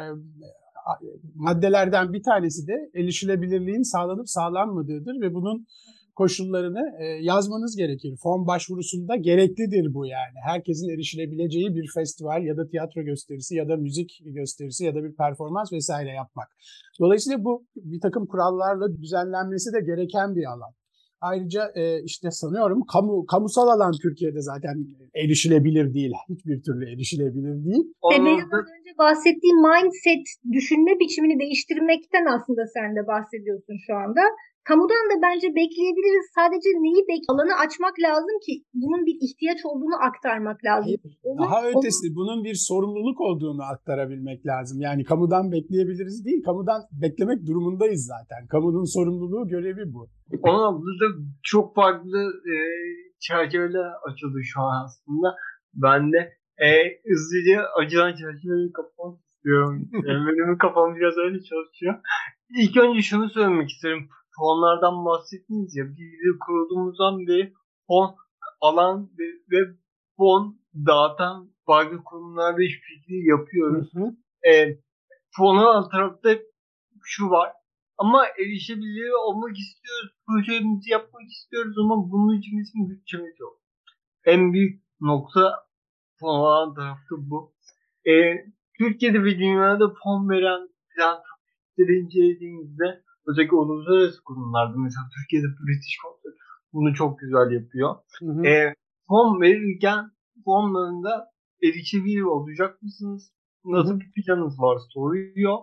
maddelerden 1.35 2.13
bir 2.13 2.23
tanesi 2.23 2.67
de 2.67 2.91
erişilebilirliğin 2.95 3.83
sağlanıp 3.83 4.29
sağlanmadığıdır 4.29 5.21
ve 5.21 5.35
bunun 5.35 5.67
koşullarını 6.23 6.85
e, 7.03 7.05
yazmanız 7.05 7.77
gerekir. 7.77 8.13
Fon 8.23 8.47
başvurusunda 8.47 9.17
gereklidir 9.17 9.95
bu 9.95 10.07
yani. 10.07 10.39
Herkesin 10.51 10.89
erişilebileceği 10.95 11.75
bir 11.77 11.87
festival 11.95 12.43
ya 12.43 12.57
da 12.57 12.69
tiyatro 12.69 13.03
gösterisi 13.03 13.55
ya 13.57 13.69
da 13.69 13.77
müzik 13.77 14.11
gösterisi 14.25 14.85
ya 14.85 14.95
da 14.95 15.05
bir 15.05 15.15
performans 15.17 15.73
vesaire 15.73 16.11
yapmak. 16.11 16.49
Dolayısıyla 17.01 17.45
bu 17.45 17.67
bir 17.77 18.01
takım 18.01 18.27
kurallarla 18.27 18.87
düzenlenmesi 19.03 19.69
de 19.73 19.81
gereken 19.91 20.37
bir 20.37 20.45
alan. 20.55 20.73
Ayrıca 21.21 21.63
e, 21.75 22.03
işte 22.03 22.31
sanıyorum 22.31 22.81
kamu 22.93 23.27
kamusal 23.27 23.69
alan 23.69 23.93
Türkiye'de 24.03 24.41
zaten 24.41 24.77
erişilebilir 25.15 25.95
değil. 25.95 26.13
Hiçbir 26.29 26.63
türlü 26.63 26.85
erişilebilir 26.93 27.65
değil. 27.67 27.85
Benim 28.13 28.39
az 28.59 28.67
önce 28.77 28.93
bahsettiğim 28.99 29.59
mindset 29.69 30.27
düşünme 30.57 30.93
biçimini 31.01 31.41
değiştirmekten 31.43 32.25
aslında 32.35 32.63
sen 32.77 32.97
de 32.97 33.07
bahsediyorsun 33.13 33.77
şu 33.87 33.95
anda. 34.03 34.23
Kamudan 34.69 35.05
da 35.11 35.17
bence 35.27 35.49
bekleyebiliriz. 35.61 36.27
Sadece 36.39 36.69
neyi 36.85 37.03
bek 37.11 37.23
alanı 37.31 37.55
açmak 37.65 37.95
lazım 38.07 38.37
ki 38.47 38.53
bunun 38.75 39.07
bir 39.07 39.17
ihtiyaç 39.27 39.61
olduğunu 39.65 39.97
aktarmak 40.09 40.65
lazım. 40.65 40.87
Hayır, 40.87 41.01
daha 41.43 41.59
onu, 41.61 41.69
ötesi 41.69 42.07
onu... 42.09 42.15
bunun 42.19 42.45
bir 42.45 42.55
sorumluluk 42.55 43.21
olduğunu 43.21 43.63
aktarabilmek 43.63 44.47
lazım. 44.47 44.81
Yani 44.81 45.05
kamudan 45.05 45.53
bekleyebiliriz 45.53 46.25
değil, 46.27 46.43
kamudan 46.49 46.81
beklemek 47.03 47.47
durumundayız 47.47 48.03
zaten. 48.15 48.47
Kamunun 48.47 48.85
sorumluluğu, 48.97 49.49
görevi 49.49 49.85
bu. 49.95 50.09
Ama 50.43 50.81
burada 50.83 51.07
çok 51.43 51.75
farklı 51.75 52.21
e, 52.53 52.55
çerçeveler 53.21 53.89
açıldı 54.09 54.39
şu 54.43 54.61
an 54.61 54.85
aslında. 54.85 55.29
Ben 55.75 56.13
de 56.13 56.21
e, 56.67 56.69
hızlıca 57.09 57.57
acılan 57.81 58.13
çerçeveyi 58.21 58.73
kapatmak 58.73 59.21
istiyorum. 59.31 59.89
Benim 60.39 60.59
kafam 60.59 60.97
biraz 60.97 61.17
öyle 61.25 61.39
çalışıyor. 61.43 61.95
İlk 62.61 62.77
önce 62.77 63.03
şunu 63.03 63.31
söylemek 63.31 63.71
isterim 63.71 64.09
fonlardan 64.37 65.05
bahsettiniz 65.05 65.77
ya 65.77 65.85
biz 65.89 66.39
kurulduğumuzdan 66.47 67.27
beri 67.27 67.53
fon 67.87 68.17
alan 68.61 69.11
ve, 69.19 69.25
ve 69.51 69.77
fon 70.17 70.59
dağıtan 70.75 71.51
farklı 71.67 72.05
kurumlarda 72.05 72.63
işbirliği 72.63 73.29
yapıyoruz. 73.29 73.95
Hı 73.95 74.01
hı. 74.01 74.51
E, 74.51 74.79
fonun 75.37 75.65
alt 75.65 75.91
tarafta 75.91 76.39
şu 77.03 77.31
var. 77.31 77.53
Ama 77.99 78.27
erişebilir 78.27 79.11
olmak 79.27 79.59
istiyoruz. 79.59 80.11
Projemizi 80.27 80.91
yapmak 80.91 81.31
istiyoruz 81.31 81.77
ama 81.79 82.11
bunun 82.11 82.39
için 82.39 82.59
bizim 82.59 82.91
bütçemiz 82.91 83.41
yok. 83.41 83.61
En 84.25 84.53
büyük 84.53 84.83
nokta 85.01 85.53
fon 86.21 86.39
olan 86.39 86.75
tarafta 86.75 87.15
bu. 87.19 87.55
E, 88.07 88.13
Türkiye'de 88.79 89.25
ve 89.25 89.39
dünyada 89.39 89.93
fon 90.05 90.29
veren 90.29 90.69
plan 90.97 91.23
incelediğimizde 91.79 93.03
özellikle 93.27 93.57
uluslararası 93.57 94.25
kurumlarda 94.25 94.77
mesela 94.79 95.05
Türkiye'de 95.17 95.47
British 95.47 95.97
Council 96.03 96.33
bunu 96.73 96.95
çok 96.95 97.19
güzel 97.19 97.51
yapıyor. 97.51 97.97
Hı 98.21 98.27
hı. 98.27 98.47
E, 98.47 98.75
fon 99.09 99.41
verirken 99.41 100.11
fonlarında 100.45 101.33
erişebilir 101.63 102.23
olacak 102.23 102.83
mısınız? 102.83 103.33
Nasıl 103.65 104.01
bir 104.01 104.13
planınız 104.17 104.61
var 104.61 104.79
soruyor. 104.95 105.59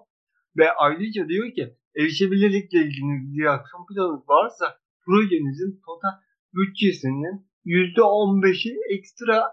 Ve 0.57 0.71
ayrıca 0.71 1.27
diyor 1.27 1.51
ki 1.51 1.75
erişebilirlikle 1.97 2.79
ilgili 2.79 3.33
bir 3.33 3.45
aksiyon 3.45 3.85
planınız 3.85 4.29
varsa 4.29 4.65
projenizin 5.05 5.81
total 5.85 6.15
bütçesinin 6.53 7.49
%15'i 7.65 8.77
ekstra 8.97 9.43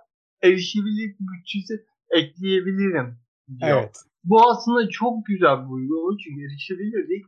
erişebilirlik 0.42 1.16
bütçesi 1.20 1.74
ekleyebilirim 2.10 3.18
diyor. 3.60 3.82
Evet. 3.82 3.96
Bu 4.24 4.50
aslında 4.50 4.88
çok 4.88 5.26
güzel 5.26 5.56
bir 5.64 5.70
uygulama 5.70 6.16
çünkü 6.24 6.40
erişebilirlik 6.46 7.24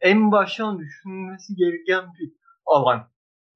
en 0.00 0.32
baştan 0.32 0.78
düşünülmesi 0.78 1.54
gereken 1.54 2.04
bir 2.20 2.32
alan. 2.66 3.08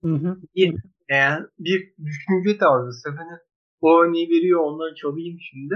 Hı 0.04 0.14
hı. 0.14 0.36
Bir, 0.56 0.74
yani 1.08 1.46
bir 1.58 1.94
düşünce 2.04 2.58
tarzı. 2.58 2.92
Sefene 2.92 3.38
bu 3.82 4.02
örneği 4.02 4.28
veriyor 4.28 4.60
onları 4.60 4.94
çalayım 4.94 5.38
şimdi. 5.40 5.74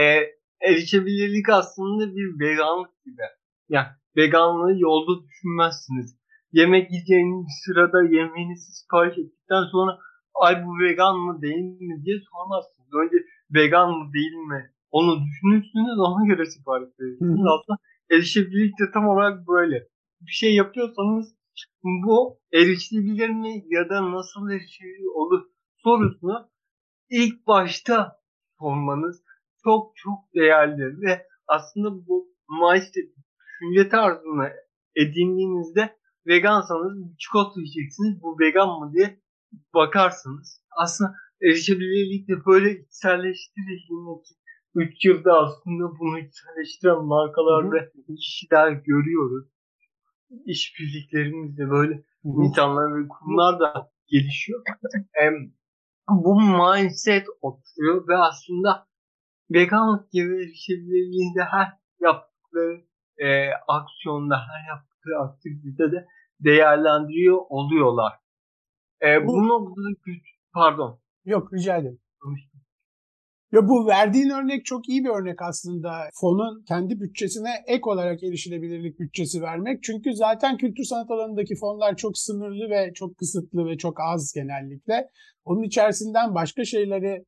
E, 0.00 0.02
erişebilirlik 0.68 1.48
aslında 1.48 2.14
bir 2.16 2.40
veganlık 2.40 3.04
gibi. 3.04 3.22
Yani 3.68 3.86
veganlığı 4.16 4.78
yolda 4.78 5.22
düşünmezsiniz. 5.26 6.18
Yemek 6.52 6.90
yiyeceğiniz 6.90 7.46
sırada 7.64 8.02
yemeğinizi 8.02 8.72
sipariş 8.72 9.18
ettikten 9.18 9.64
sonra 9.72 9.98
ay 10.34 10.66
bu 10.66 10.78
vegan 10.78 11.16
mı 11.18 11.42
değil 11.42 11.80
mi 11.80 12.04
diye 12.04 12.16
sormazsınız. 12.30 12.88
Önce 13.02 13.16
vegan 13.54 13.90
mı 13.90 14.12
değil 14.12 14.34
mi 14.34 14.70
onu 14.90 15.20
düşünürsünüz 15.24 15.98
ona 15.98 16.26
göre 16.26 16.46
sipariş 16.46 16.88
verirsiniz. 17.00 17.40
Aslında 17.54 17.78
erişebilirlik 18.10 18.78
de 18.80 18.90
tam 18.92 19.08
olarak 19.08 19.48
böyle 19.48 19.88
bir 20.20 20.32
şey 20.32 20.54
yapıyorsanız 20.54 21.34
Bu 21.82 22.40
erişilebilir 22.52 23.28
mi 23.28 23.64
ya 23.66 23.88
da 23.88 24.12
nasıl 24.12 24.50
erişilebilir 24.50 25.14
olur 25.14 25.42
sorusunu 25.76 26.50
ilk 27.10 27.46
başta 27.46 28.20
sormanız 28.58 29.22
çok 29.64 29.96
çok 29.96 30.18
değerli 30.34 31.00
ve 31.00 31.26
aslında 31.48 32.06
bu 32.06 32.28
mindset 32.48 33.10
düşünce 33.40 33.88
tarzını 33.88 34.52
edindiğinizde 34.96 35.96
vegansanız 36.26 37.16
çikolata 37.18 37.60
yiyeceksiniz 37.60 38.22
bu 38.22 38.38
vegan 38.40 38.68
mı 38.68 38.92
diye 38.94 39.20
bakarsınız. 39.74 40.60
Aslında 40.76 41.14
erişebilirlik 41.42 42.28
böyle 42.46 42.80
içselleştirildiğinde 42.80 44.10
3 44.74 45.04
yılda 45.04 45.32
aslında 45.32 45.98
bunu 45.98 46.18
içselleştiren 46.18 47.04
markalar 47.04 47.72
ve 47.72 47.92
kişiler 48.16 48.72
görüyoruz. 48.72 49.48
İşbirliklerimizde 50.46 51.70
böyle 51.70 52.04
insanlar 52.24 52.96
ve 52.96 53.08
kurumlar 53.08 53.60
da 53.60 53.90
gelişiyor. 54.06 54.62
bu 56.08 56.40
mindset 56.40 57.26
oturuyor 57.42 58.08
ve 58.08 58.16
aslında 58.16 58.86
veganlık 59.50 60.12
gibi 60.12 60.34
erişebilirliğinde 60.36 61.44
her 61.44 61.68
yaptıkları 62.00 62.84
e, 63.18 63.50
aksiyonda, 63.68 64.36
her 64.36 64.68
yaptıkları 64.68 65.18
aktivitede 65.18 65.92
de 65.92 66.06
değerlendiriyor 66.40 67.38
oluyorlar. 67.48 68.12
E, 69.02 69.26
bu, 69.26 69.32
bu 69.32 69.48
noktada 69.48 69.88
pardon. 70.54 71.00
Yok 71.24 71.52
rica 71.52 71.76
ederim. 71.76 72.00
Ya 73.54 73.68
bu 73.68 73.86
verdiğin 73.86 74.30
örnek 74.30 74.64
çok 74.64 74.88
iyi 74.88 75.04
bir 75.04 75.08
örnek 75.08 75.42
aslında. 75.42 75.90
Fonun 76.20 76.64
kendi 76.68 77.00
bütçesine 77.00 77.50
ek 77.66 77.82
olarak 77.84 78.22
erişilebilirlik 78.22 79.00
bütçesi 79.00 79.42
vermek. 79.42 79.82
Çünkü 79.82 80.14
zaten 80.14 80.56
kültür 80.56 80.84
sanat 80.84 81.10
alanındaki 81.10 81.54
fonlar 81.56 81.96
çok 81.96 82.18
sınırlı 82.18 82.70
ve 82.70 82.92
çok 82.94 83.16
kısıtlı 83.16 83.66
ve 83.66 83.78
çok 83.78 84.00
az 84.00 84.32
genellikle. 84.34 85.08
Onun 85.44 85.62
içerisinden 85.62 86.34
başka 86.34 86.64
şeyleri 86.64 87.24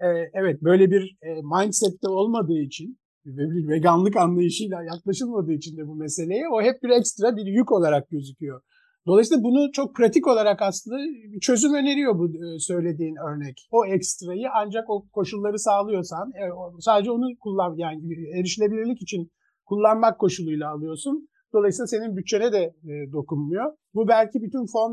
e, 0.00 0.06
evet 0.34 0.62
böyle 0.62 0.90
bir 0.90 1.16
e, 1.22 1.28
mindsette 1.42 2.08
olmadığı 2.08 2.58
için 2.58 2.98
ve 3.26 3.50
bir 3.50 3.68
veganlık 3.68 4.16
anlayışıyla 4.16 4.82
yaklaşılmadığı 4.82 5.52
için 5.52 5.76
de 5.76 5.86
bu 5.86 5.94
meseleye 5.94 6.48
o 6.48 6.62
hep 6.62 6.82
bir 6.82 6.90
ekstra 6.90 7.36
bir 7.36 7.46
yük 7.46 7.72
olarak 7.72 8.10
gözüküyor. 8.10 8.60
Dolayısıyla 9.06 9.42
bunu 9.42 9.72
çok 9.72 9.96
pratik 9.96 10.26
olarak 10.26 10.62
aslında 10.62 10.96
bir 11.32 11.40
çözüm 11.40 11.74
öneriyor 11.74 12.18
bu 12.18 12.26
e, 12.28 12.58
söylediğin 12.58 13.16
örnek. 13.28 13.68
O 13.70 13.86
ekstrayı 13.86 14.48
ancak 14.54 14.90
o 14.90 15.08
koşulları 15.12 15.58
sağlıyorsan 15.58 16.30
e, 16.30 16.44
sadece 16.80 17.10
onu 17.10 17.26
kullan 17.40 17.74
yani 17.76 18.00
erişilebilirlik 18.38 19.02
için 19.02 19.30
kullanmak 19.64 20.18
koşuluyla 20.18 20.70
alıyorsun. 20.70 21.28
Dolayısıyla 21.54 21.86
senin 21.86 22.16
bütçene 22.16 22.52
de 22.52 22.62
e, 22.90 23.12
dokunmuyor. 23.12 23.72
Bu 23.94 24.08
belki 24.08 24.42
bütün 24.42 24.66
fon 24.72 24.90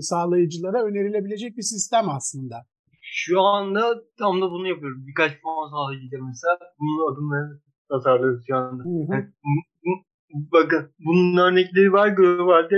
sağlayıcılara 0.00 0.82
önerilebilecek 0.84 1.56
bir 1.56 1.62
sistem 1.62 2.08
aslında. 2.08 2.56
Şu 3.00 3.40
anda 3.40 3.82
tam 4.18 4.42
da 4.42 4.50
bunu 4.50 4.68
yapıyoruz. 4.68 5.06
Birkaç 5.06 5.32
fon 5.42 5.70
sağlayıcılar 5.70 6.20
mesela 6.20 6.54
bunun 6.78 7.12
adımlarını 7.12 7.60
tasarlıyoruz 7.88 8.44
şu 8.46 8.56
anda. 8.56 8.82
Hı 8.84 8.88
hı. 8.88 9.12
Yani, 9.12 9.26
bakın 10.52 10.90
bunun 11.06 11.36
örnekleri 11.36 11.92
var 11.92 12.08
globalde 12.08 12.76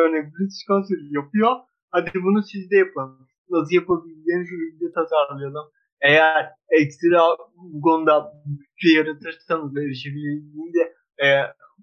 örnek 0.00 0.24
British 0.34 0.66
Council 0.68 1.14
yapıyor. 1.18 1.52
Hadi 1.90 2.10
bunu 2.14 2.42
siz 2.42 2.70
de 2.70 2.76
yapın. 2.76 3.08
Nasıl 3.50 3.74
yapabileceğinizi 3.74 4.54
birlikte 4.60 4.86
tasarlayalım. 4.94 5.66
Eğer 6.00 6.50
ekstra 6.70 7.20
bu 7.56 7.80
konuda 7.80 8.32
bütçe 8.46 8.88
yaratırsanız 8.98 9.76
ve 9.76 9.84
erişebildiğinde 9.84 10.82
e, 11.24 11.26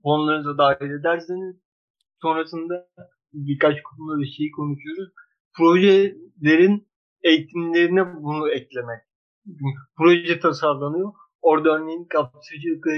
fonlarınıza 0.03 0.57
dahil 0.57 0.91
ederseniz 0.99 1.55
sonrasında 2.21 2.87
birkaç 3.33 3.75
konuda 3.83 4.21
bir 4.21 4.31
şey 4.37 4.51
konuşuyoruz. 4.51 5.09
Projelerin 5.57 6.87
eğitimlerine 7.23 8.23
bunu 8.23 8.51
eklemek. 8.51 9.01
Proje 9.97 10.39
tasarlanıyor. 10.39 11.13
Orada 11.41 11.69
örneğin 11.69 12.05
kapsayıcılıkla 12.05 12.91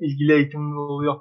ilgili 0.00 0.32
eğitimler 0.32 0.76
oluyor. 0.76 1.14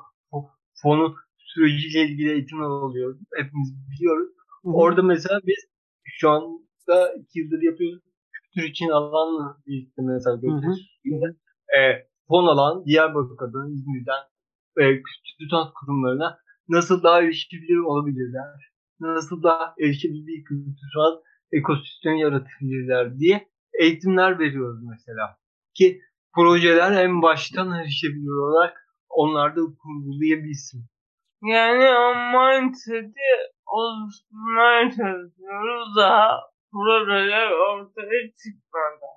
Fonun 0.82 1.16
süreciyle 1.54 2.02
ilgili 2.08 2.32
eğitimler 2.32 2.66
oluyor. 2.66 3.20
Hepimiz 3.36 3.70
biliyoruz. 3.92 4.30
Hı-hı. 4.64 4.74
Orada 4.74 5.02
mesela 5.02 5.40
biz 5.48 5.66
şu 6.04 6.30
anda 6.30 7.14
iki 7.20 7.40
yıldır 7.40 7.62
yapıyoruz. 7.62 8.04
Kültür 8.34 8.70
için 8.70 8.90
alanla 8.90 9.58
birlikte 9.68 10.02
mesela 10.02 10.36
gösterişinde 10.36 11.26
e, 11.78 11.80
fon 12.28 12.48
alan 12.48 12.86
Diyarbakır'dan, 12.86 13.72
İzmir'den 13.72 14.24
e, 14.78 14.84
kültür 14.96 15.50
sanat 15.52 15.74
kurumlarına 15.74 16.40
nasıl 16.70 17.04
daha 17.04 17.22
erişilebilir 17.22 17.78
olabilirler? 17.78 18.48
Nasıl 19.00 19.44
daha 19.44 19.76
erişilebilir 19.80 20.28
bir 20.28 20.44
kültür 20.44 20.88
sanat 20.94 21.24
ekosistemi 21.52 22.22
yaratabilirler 22.22 23.20
diye 23.20 23.48
eğitimler 23.80 24.40
veriyoruz 24.40 24.84
mesela. 24.84 25.38
Ki 25.74 26.02
projeler 26.36 27.06
en 27.06 27.22
baştan 27.22 27.72
erişebilir 27.72 28.42
olarak 28.48 28.78
onlar 29.10 29.56
da 29.56 29.62
kurgulayabilsin. 29.62 30.86
Yani 31.44 31.86
o 32.04 32.16
mindset'i 32.34 33.32
oluşturmaya 33.68 34.92
çalışıyoruz 34.92 35.96
daha 35.98 36.30
projeler 36.72 37.52
ortaya 37.52 38.22
çıkmadı. 38.42 39.08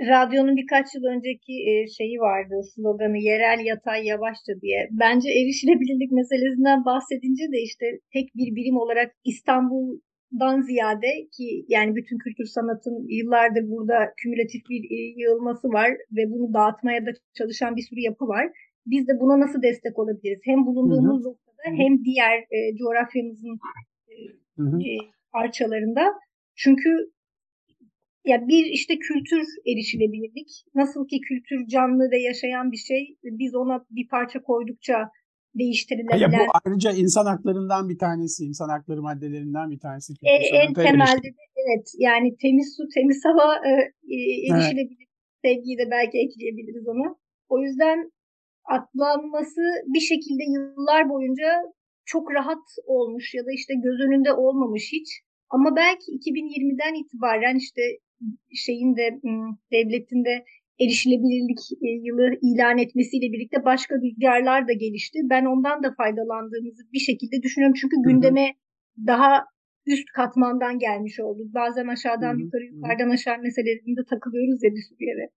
Radyonun 0.00 0.56
birkaç 0.56 0.86
yıl 0.94 1.04
önceki 1.04 1.54
e, 1.70 1.72
şeyi 1.98 2.18
vardı, 2.18 2.54
sloganı 2.74 3.18
yerel 3.18 3.60
yatay 3.64 4.06
yavaşça 4.06 4.52
diye. 4.62 4.88
Bence 4.90 5.28
erişilebilirlik 5.30 6.12
meselesinden 6.12 6.84
bahsedince 6.84 7.44
de 7.52 7.58
işte 7.68 7.86
tek 8.12 8.26
bir 8.38 8.56
birim 8.56 8.76
olarak 8.76 9.12
İstanbul'dan 9.24 10.60
ziyade 10.60 11.12
ki 11.36 11.64
yani 11.68 11.96
bütün 11.96 12.18
kültür 12.18 12.44
sanatın 12.44 13.06
yıllardır 13.08 13.64
burada 13.72 14.12
kümülatif 14.16 14.62
bir 14.70 14.82
e, 14.96 14.98
yığılması 15.20 15.68
var 15.68 15.90
ve 16.16 16.22
bunu 16.32 16.54
dağıtmaya 16.54 17.06
da 17.06 17.10
çalışan 17.38 17.76
bir 17.76 17.82
sürü 17.82 18.00
yapı 18.00 18.24
var 18.28 18.46
biz 18.90 19.08
de 19.08 19.20
buna 19.20 19.40
nasıl 19.40 19.62
destek 19.62 19.98
olabiliriz? 19.98 20.40
Hem 20.44 20.66
bulunduğumuz 20.66 21.24
noktada 21.24 21.62
hem 21.82 22.04
diğer 22.04 22.38
e, 22.38 22.76
coğrafyamızın 22.76 23.58
e. 24.08 24.88
E, 24.88 24.96
parçalarında. 25.32 26.04
Çünkü 26.56 26.90
ya 28.24 28.48
bir 28.48 28.64
işte 28.64 28.98
kültür 28.98 29.44
erişilebilirlik. 29.66 30.48
Nasıl 30.74 31.08
ki 31.08 31.20
kültür 31.20 31.66
canlı 31.66 32.10
ve 32.10 32.18
yaşayan 32.18 32.72
bir 32.72 32.76
şey. 32.76 33.16
Biz 33.24 33.54
ona 33.54 33.84
bir 33.90 34.08
parça 34.08 34.42
koydukça 34.42 35.10
değiştirilebilen. 35.54 36.18
Ya 36.18 36.38
bu 36.38 36.52
ayrıca 36.64 36.92
insan 36.92 37.26
haklarından 37.26 37.88
bir 37.88 37.98
tanesi, 37.98 38.44
insan 38.44 38.68
hakları 38.68 39.02
maddelerinden 39.02 39.70
bir 39.70 39.78
tanesi. 39.78 40.12
E, 40.22 40.34
en 40.56 40.74
temelde 40.74 41.28
de 41.36 41.42
evet 41.66 41.86
yani 41.98 42.36
temiz 42.42 42.76
su, 42.76 42.82
temiz 42.94 43.24
hava 43.24 43.54
e, 43.56 43.72
e 44.14 44.16
erişilebilir. 44.48 44.98
Evet. 44.98 45.08
Sevgiyi 45.44 45.78
de 45.78 45.90
belki 45.90 46.18
ekleyebiliriz 46.18 46.88
ona. 46.88 47.16
O 47.48 47.58
yüzden 47.62 48.12
atlanması 48.68 49.60
bir 49.94 50.00
şekilde 50.00 50.44
yıllar 50.54 51.08
boyunca 51.08 51.48
çok 52.04 52.32
rahat 52.32 52.64
olmuş 52.86 53.34
ya 53.34 53.42
da 53.46 53.52
işte 53.52 53.74
göz 53.74 54.00
önünde 54.00 54.32
olmamış 54.32 54.92
hiç. 54.92 55.08
Ama 55.50 55.76
belki 55.76 56.06
2020'den 56.12 56.94
itibaren 57.02 57.56
işte 57.56 57.82
şeyin 58.54 58.96
de 58.96 59.20
devletin 59.72 60.24
de 60.24 60.44
erişilebilirlik 60.80 61.60
e, 61.86 61.88
yılı 62.06 62.26
ilan 62.42 62.78
etmesiyle 62.78 63.32
birlikte 63.32 63.64
başka 63.64 63.94
rüzgarlar 63.94 64.68
da 64.68 64.72
gelişti. 64.72 65.18
Ben 65.30 65.44
ondan 65.44 65.82
da 65.82 65.94
faydalandığımızı 65.94 66.82
bir 66.92 66.98
şekilde 66.98 67.42
düşünüyorum. 67.42 67.76
Çünkü 67.80 67.96
gündeme 68.08 68.46
hı 68.46 69.02
hı. 69.02 69.06
daha 69.06 69.44
üst 69.86 70.08
katmandan 70.16 70.78
gelmiş 70.78 71.20
oldu. 71.20 71.42
Bazen 71.54 71.86
aşağıdan 71.86 72.34
hı 72.34 72.36
hı. 72.36 72.42
yukarı 72.42 72.64
yukarıdan 72.64 73.10
aşağı 73.10 73.38
meselelerinde 73.38 74.00
takılıyoruz 74.10 74.62
ya 74.64 74.70
bir 74.70 74.84
sürü 74.88 75.04
yere. 75.10 75.30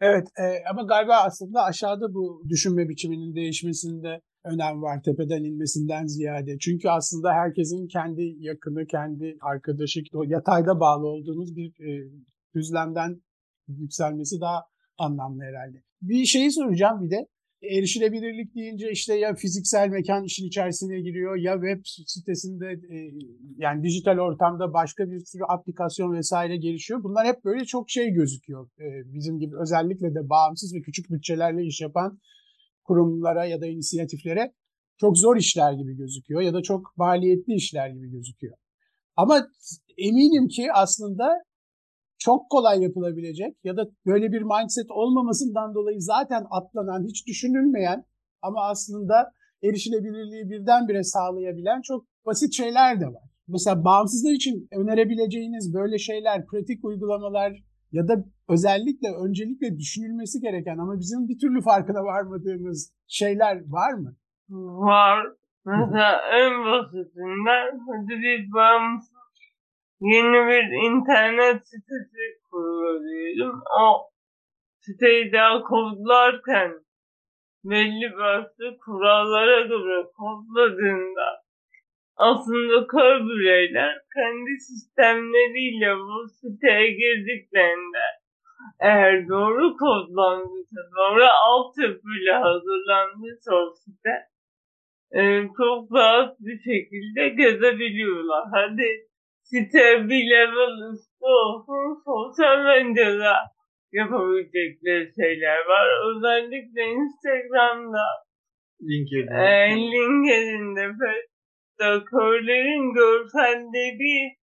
Evet 0.00 0.28
e, 0.38 0.44
ama 0.70 0.82
galiba 0.82 1.14
aslında 1.16 1.62
aşağıda 1.62 2.14
bu 2.14 2.42
düşünme 2.48 2.88
biçiminin 2.88 3.34
değişmesinde 3.34 4.20
önem 4.44 4.82
var 4.82 5.02
tepeden 5.04 5.44
inmesinden 5.44 6.06
ziyade. 6.06 6.58
Çünkü 6.60 6.88
aslında 6.88 7.32
herkesin 7.32 7.86
kendi 7.86 8.22
yakını, 8.38 8.86
kendi 8.86 9.36
arkadaşı, 9.40 10.00
yatayda 10.26 10.80
bağlı 10.80 11.06
olduğumuz 11.06 11.56
bir 11.56 11.68
e, 11.68 12.10
düzlemden 12.54 13.22
yükselmesi 13.68 14.40
daha 14.40 14.62
anlamlı 14.98 15.42
herhalde. 15.42 15.82
Bir 16.02 16.24
şeyi 16.24 16.52
soracağım 16.52 17.04
bir 17.04 17.10
de 17.10 17.26
erişilebilirlik 17.70 18.54
deyince 18.54 18.90
işte 18.90 19.14
ya 19.14 19.34
fiziksel 19.34 19.88
mekan 19.88 20.24
işin 20.24 20.46
içerisine 20.46 21.00
giriyor 21.00 21.36
ya 21.36 21.54
web 21.54 21.80
sitesinde 22.06 22.66
e, 22.66 22.96
yani 23.56 23.82
dijital 23.82 24.18
ortamda 24.18 24.72
başka 24.72 25.10
bir 25.10 25.20
sürü 25.24 25.42
aplikasyon 25.48 26.12
vesaire 26.12 26.56
gelişiyor. 26.56 27.02
Bunlar 27.02 27.26
hep 27.26 27.44
böyle 27.44 27.64
çok 27.64 27.90
şey 27.90 28.10
gözüküyor. 28.10 28.68
E, 28.78 29.14
bizim 29.14 29.38
gibi 29.38 29.56
özellikle 29.62 30.14
de 30.14 30.28
bağımsız 30.28 30.74
ve 30.74 30.80
küçük 30.80 31.10
bütçelerle 31.10 31.64
iş 31.64 31.80
yapan 31.80 32.18
kurumlara 32.84 33.44
ya 33.44 33.60
da 33.60 33.66
inisiyatiflere 33.66 34.52
çok 34.96 35.18
zor 35.18 35.36
işler 35.36 35.72
gibi 35.72 35.96
gözüküyor 35.96 36.40
ya 36.40 36.54
da 36.54 36.62
çok 36.62 36.96
maliyetli 36.96 37.54
işler 37.54 37.88
gibi 37.88 38.10
gözüküyor. 38.10 38.56
Ama 39.16 39.48
eminim 39.98 40.48
ki 40.48 40.72
aslında 40.72 41.28
çok 42.24 42.50
kolay 42.50 42.82
yapılabilecek 42.82 43.56
ya 43.64 43.76
da 43.76 43.82
böyle 44.06 44.32
bir 44.32 44.42
mindset 44.42 44.90
olmamasından 44.90 45.74
dolayı 45.74 46.00
zaten 46.00 46.46
atlanan, 46.50 47.04
hiç 47.08 47.26
düşünülmeyen 47.26 48.04
ama 48.42 48.68
aslında 48.70 49.32
erişilebilirliği 49.62 50.50
birdenbire 50.50 51.02
sağlayabilen 51.02 51.80
çok 51.82 52.06
basit 52.26 52.52
şeyler 52.52 53.00
de 53.00 53.06
var. 53.06 53.28
Mesela 53.48 53.84
bağımsızlar 53.84 54.32
için 54.32 54.68
önerebileceğiniz 54.72 55.74
böyle 55.74 55.98
şeyler, 55.98 56.46
pratik 56.46 56.84
uygulamalar 56.84 57.52
ya 57.92 58.08
da 58.08 58.14
özellikle 58.48 59.08
öncelikle 59.24 59.78
düşünülmesi 59.78 60.40
gereken 60.40 60.78
ama 60.78 60.98
bizim 60.98 61.28
bir 61.28 61.38
türlü 61.38 61.62
farkına 61.62 62.04
varmadığımız 62.04 62.92
şeyler 63.06 63.62
var 63.66 63.92
mı? 63.92 64.16
Var. 64.88 65.18
Mesela 65.64 66.12
en 66.40 66.52
basitinden 66.64 67.70
hadi 67.86 68.14
bir 68.22 68.52
bağımsız 68.52 69.23
yeni 70.00 70.48
bir 70.48 70.64
internet 70.90 71.68
sitesi 71.68 72.24
diyelim. 73.04 73.52
O 73.80 74.10
siteyi 74.80 75.32
daha 75.32 75.62
kodlarken 75.62 76.72
belli 77.64 78.12
başlı 78.18 78.78
kurallara 78.84 79.60
göre 79.60 80.06
kodladığında 80.16 81.44
aslında 82.16 82.86
kör 82.86 83.20
kendi 84.14 84.60
sistemleriyle 84.60 85.96
bu 85.96 86.28
siteye 86.28 86.90
girdiklerinde 86.90 88.04
eğer 88.80 89.28
doğru 89.28 89.76
kodlandıysa, 89.76 90.80
doğru 90.96 91.24
altyapıyla 91.24 92.42
hazırlandıysa 92.42 93.54
o 93.54 93.74
site 93.74 94.16
e, 95.12 95.48
çok 95.56 95.92
rahat 95.92 96.40
bir 96.40 96.58
şekilde 96.58 97.28
gezebiliyorlar. 97.28 98.44
Hadi 98.52 98.88
site 99.44 100.08
bir 100.08 100.30
level 100.30 100.92
üstü 100.92 101.24
olsun 101.24 102.02
sosyal 102.04 102.58
medyada 102.64 103.34
yapabilecekleri 103.92 105.12
şeyler 105.20 105.58
var. 105.72 105.86
Özellikle 106.08 106.82
Instagram'da, 106.84 108.04
LinkedIn. 108.82 109.32
e, 109.32 109.76
LinkedIn'de, 109.76 110.84
Facebook'ta 111.00 112.04
körlerin 112.04 112.94
görselleri 112.94 114.36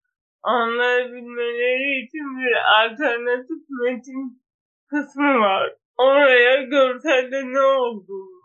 anlayabilmeleri 0.43 2.05
için 2.05 2.37
bir 2.37 2.83
alternatif 2.83 3.61
metin 3.83 4.41
kısmı 4.87 5.39
var. 5.39 5.75
Oraya 5.97 6.61
görselde 6.61 7.53
ne 7.53 7.61
olduğunu 7.61 8.39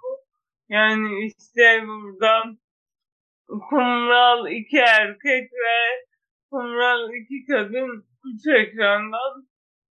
yani 0.69 1.27
işte 1.27 1.83
burada 1.87 2.43
kumral 3.69 4.51
iki 4.51 4.79
erkek 4.79 5.53
ve 5.53 6.05
kumral 6.55 7.11
iki 7.21 7.47
kadın 7.47 8.05
üç 8.29 8.43
ekrandan 8.61 9.33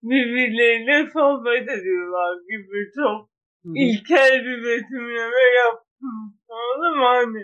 birbirleriyle 0.03 1.09
sohbet 1.13 1.69
ediyorlar 1.69 2.35
gibi 2.49 2.79
çok 2.95 3.29
ilkel 3.75 4.45
bir 4.45 4.63
betimleme 4.63 5.43
yaptım. 5.63 6.17
Anladın 6.49 6.97
mı? 6.97 7.05
Hani 7.05 7.43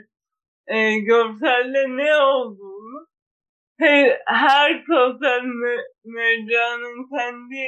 e, 0.68 1.00
görselde 1.00 1.98
ne 1.98 2.16
olduğunu 2.16 3.08
her, 3.80 4.22
her 4.26 4.84
sosyal 4.88 5.44
me- 5.44 5.88
medyanın 6.06 7.10
kendi 7.18 7.64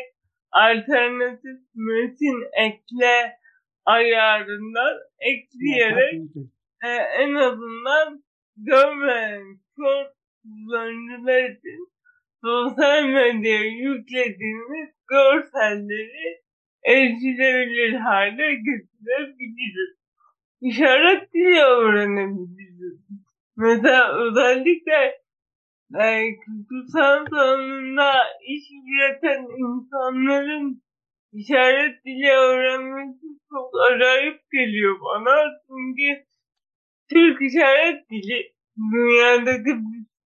alternatif 0.52 1.60
metin 1.76 2.44
ekle 2.66 3.38
ayarından 3.86 4.98
ekleyerek 5.20 6.22
e, 6.84 6.88
en 7.24 7.34
azından 7.34 8.24
görmeyen 8.58 9.44
kör 9.76 10.17
kullanıcılar 10.48 11.58
sosyal 12.44 13.04
medyaya 13.04 13.66
yüklediğimiz 13.66 14.90
görselleri 15.08 16.42
erişilebilir 16.86 17.94
hale 17.94 18.56
getirebiliriz. 18.56 19.98
İşaret 20.62 21.34
dili 21.34 21.60
öğrenebiliriz. 21.60 23.00
Mesela 23.58 24.20
özellikle 24.24 25.22
e, 26.00 26.24
sanat 26.92 27.34
alanında 27.34 28.14
iş 28.48 28.64
üreten 28.72 29.48
insanların 29.58 30.82
işaret 31.34 32.06
dili 32.06 32.30
öğrenmesi 32.32 33.26
çok 33.50 33.72
acayip 33.92 34.52
geliyor 34.52 35.00
bana. 35.02 35.36
Çünkü 35.68 36.24
Türk 37.10 37.42
işaret 37.42 38.10
dili 38.10 38.54
dünyadaki 38.92 39.72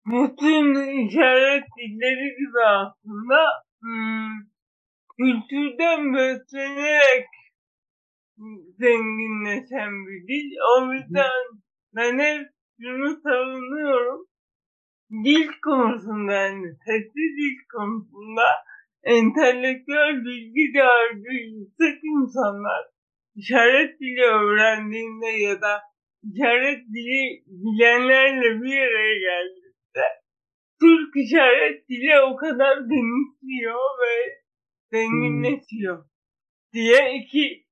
bütün 0.05 0.65
işaret 1.07 1.63
dilleri 1.77 2.29
gibi 2.39 2.61
aslında 2.67 3.37
hmm, 3.81 4.29
kültürden 5.17 6.13
beslenerek 6.13 7.25
zenginleşen 8.79 9.91
bir 10.07 10.27
dil. 10.27 10.51
O 10.77 10.93
yüzden 10.93 11.41
ben 11.95 12.19
hep 12.19 12.47
şunu 12.81 13.21
savunuyorum. 13.23 14.25
Dil 15.25 15.47
konusunda 15.63 16.33
yani 16.33 16.75
sesli 16.85 17.25
dil 17.37 17.57
konusunda 17.73 18.45
entelektüel 19.03 20.25
bilgi 20.25 20.73
değerli 20.73 21.59
yüksek 21.59 22.03
insanlar 22.03 22.85
işaret 23.35 23.99
dili 23.99 24.21
öğrendiğinde 24.21 25.27
ya 25.27 25.61
da 25.61 25.81
işaret 26.33 26.79
dili 26.93 27.43
bilenlerle 27.47 28.61
bir 28.61 28.77
araya 28.77 29.19
geldiğinde 29.19 29.64
Türk 30.81 31.15
işaret 31.15 31.89
dili 31.89 32.19
o 32.21 32.36
kadar 32.36 32.77
genişliyor 32.77 33.79
ve 34.01 34.41
zenginleşiyor 34.91 36.05
diye 36.73 37.21
iki 37.21 37.65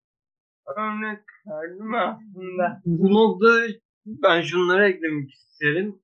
örnek 0.78 1.20
verdim 1.48 1.94
aslında. 1.94 2.82
Bu 2.86 3.14
noktada 3.14 3.68
ben 4.06 4.42
şunları 4.42 4.90
eklemek 4.90 5.32
isterim. 5.32 6.00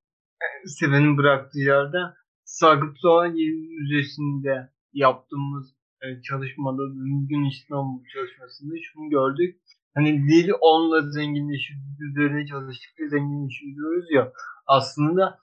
Seven'in 0.65 1.17
bıraktığı 1.17 1.59
yerde 1.59 1.97
Sakıp 2.43 2.95
Doğan 3.03 3.33
Müzesi'nde 3.79 4.69
yaptığımız 4.93 5.75
e, 6.01 6.21
çalışmada 6.21 6.81
Bugün 6.95 7.49
İstanbul 7.49 8.03
çalışmasında 8.13 8.73
şunu 8.83 9.09
gördük. 9.09 9.61
Hani 9.95 10.27
dil 10.27 10.49
onunla 10.61 11.11
zenginleşiyor, 11.11 11.79
üzerine 12.09 12.45
çalıştıkça 12.45 13.07
zenginleşiyor 13.07 13.75
diyoruz 13.75 14.05
ya. 14.11 14.31
Aslında 14.67 15.39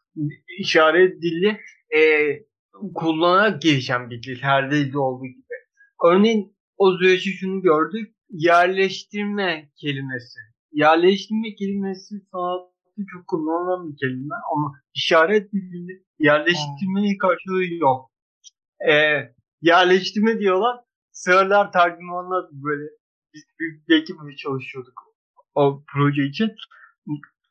işaret 0.58 1.22
dili 1.22 1.60
e, 1.96 2.00
kullanarak 2.94 3.62
gelişen 3.62 4.10
bir 4.10 4.22
dil. 4.22 4.38
Her 4.42 4.70
dilde 4.70 4.98
olduğu 4.98 5.26
gibi. 5.26 5.56
Örneğin 6.04 6.56
o 6.76 6.96
süreçte 6.96 7.30
şunu 7.30 7.62
gördük. 7.62 8.16
Yerleştirme 8.30 9.70
kelimesi. 9.80 10.38
Yerleştirme 10.72 11.54
kelimesi 11.54 12.14
sanatta 12.32 12.76
çok 13.12 13.28
kullanılan 13.28 13.92
bir 13.92 13.96
kelime 13.96 14.34
ama 14.52 14.72
işaret 14.94 15.52
dilinde 15.52 15.92
yerleştirmenin 16.18 17.18
karşılığı 17.18 17.64
yok. 17.80 18.10
E, 18.90 18.94
yerleştirme 19.62 20.38
diyorlar. 20.38 20.76
Sığırlar 21.12 21.72
tercümanlar 21.72 22.44
böyle 22.52 22.84
biz 23.34 23.42
bir, 23.60 23.88
bir 23.88 24.02
ekiple 24.02 24.36
çalışıyorduk 24.36 25.06
o 25.56 25.84
proje 25.92 26.22
için. 26.22 26.50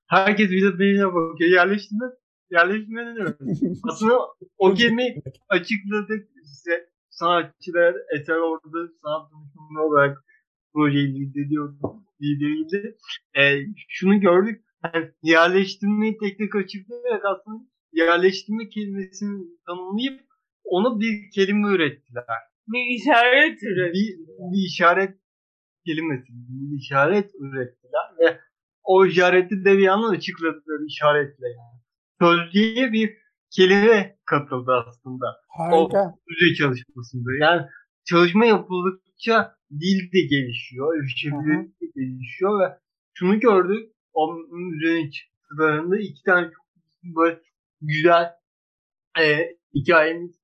Herkes 0.07 0.51
bize 0.51 0.79
birine 0.79 1.07
bakıyor. 1.07 1.51
Yerleştirme, 1.51 2.05
demek? 3.15 3.35
Aslında 3.89 4.19
o 4.57 4.73
kelimeyi 4.73 5.23
açıkladık 5.49 6.29
size. 6.43 6.89
Sanatçılar 7.09 7.95
eser 8.15 8.35
orada 8.35 8.91
sanat 9.03 9.31
danışmanı 9.31 9.85
olarak 9.87 10.17
projeyi 10.73 11.07
liderliyordu. 11.15 12.03
lideriydi. 12.21 12.97
Ee, 13.37 13.65
şunu 13.89 14.19
gördük. 14.19 14.65
Yani 14.83 15.11
yerleştirmeyi 15.23 16.17
tek 16.17 16.37
tek 16.37 16.55
açıklayarak 16.55 17.25
aslında 17.25 17.63
yerleştirme 17.93 18.69
kelimesini 18.69 19.45
tanımlayıp 19.67 20.21
ona 20.63 20.99
bir 20.99 21.31
kelime 21.35 21.67
ürettiler. 21.67 22.25
Bir 22.67 22.95
işaret 22.95 23.63
üret. 23.63 23.93
Bir, 23.93 24.17
bir 24.51 24.65
işaret 24.67 25.19
kelimesi, 25.85 26.25
bir 26.29 26.77
işaret 26.77 27.31
ürettiler 27.39 28.07
ve 28.19 28.39
o 28.83 29.05
işareti 29.05 29.65
de 29.65 29.77
bir 29.77 29.83
yandan 29.83 30.15
açıkladılar 30.15 30.79
işaretle 30.87 31.47
yani. 31.47 31.74
Sözlüğe 32.21 32.91
bir 32.91 33.17
kelime 33.51 34.17
katıldı 34.25 34.71
aslında. 34.87 35.25
Harika. 35.57 35.99
O 35.99 36.19
müze 36.27 36.55
çalışmasında. 36.55 37.29
Yani 37.39 37.61
çalışma 38.05 38.45
yapıldıkça 38.45 39.55
dil 39.71 40.11
de 40.13 40.21
gelişiyor, 40.29 40.97
erişebilirlik 40.99 41.81
de 41.81 41.85
gelişiyor 41.95 42.59
ve 42.59 42.77
şunu 43.13 43.39
gördük 43.39 43.91
o 44.13 44.35
müzenin 44.51 45.09
çıktılarında 45.09 45.97
iki 45.99 46.23
tane 46.23 46.45
çok 46.45 46.65
böyle 47.15 47.41
güzel 47.81 48.31
e, 49.19 49.57
hikayemiz 49.75 50.35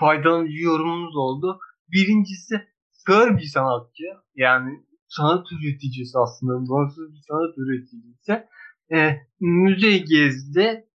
faydalanıcı 0.00 0.62
yorumumuz 0.62 1.16
oldu. 1.16 1.58
Birincisi 1.92 2.54
sığır 2.90 3.36
bir 3.36 3.46
sanatçı 3.46 4.04
yani 4.34 4.70
sanat 5.08 5.46
üreticisi 5.52 6.18
aslında 6.18 6.52
bağımsız 6.52 7.12
bir 7.12 7.22
sanat 7.28 7.58
üreticisi 7.58 8.46
e, 8.94 9.26
müzeyi 9.40 10.04
gezdi. 10.04 10.88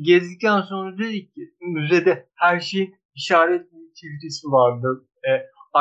Gezdikten 0.00 0.60
sonra 0.60 0.98
dedi 0.98 1.30
ki 1.30 1.40
müzede 1.60 2.28
her 2.34 2.60
şeyin 2.60 2.94
işaret 3.14 3.66
çevirisi 3.94 4.46
vardı. 4.46 5.08
E, 5.28 5.30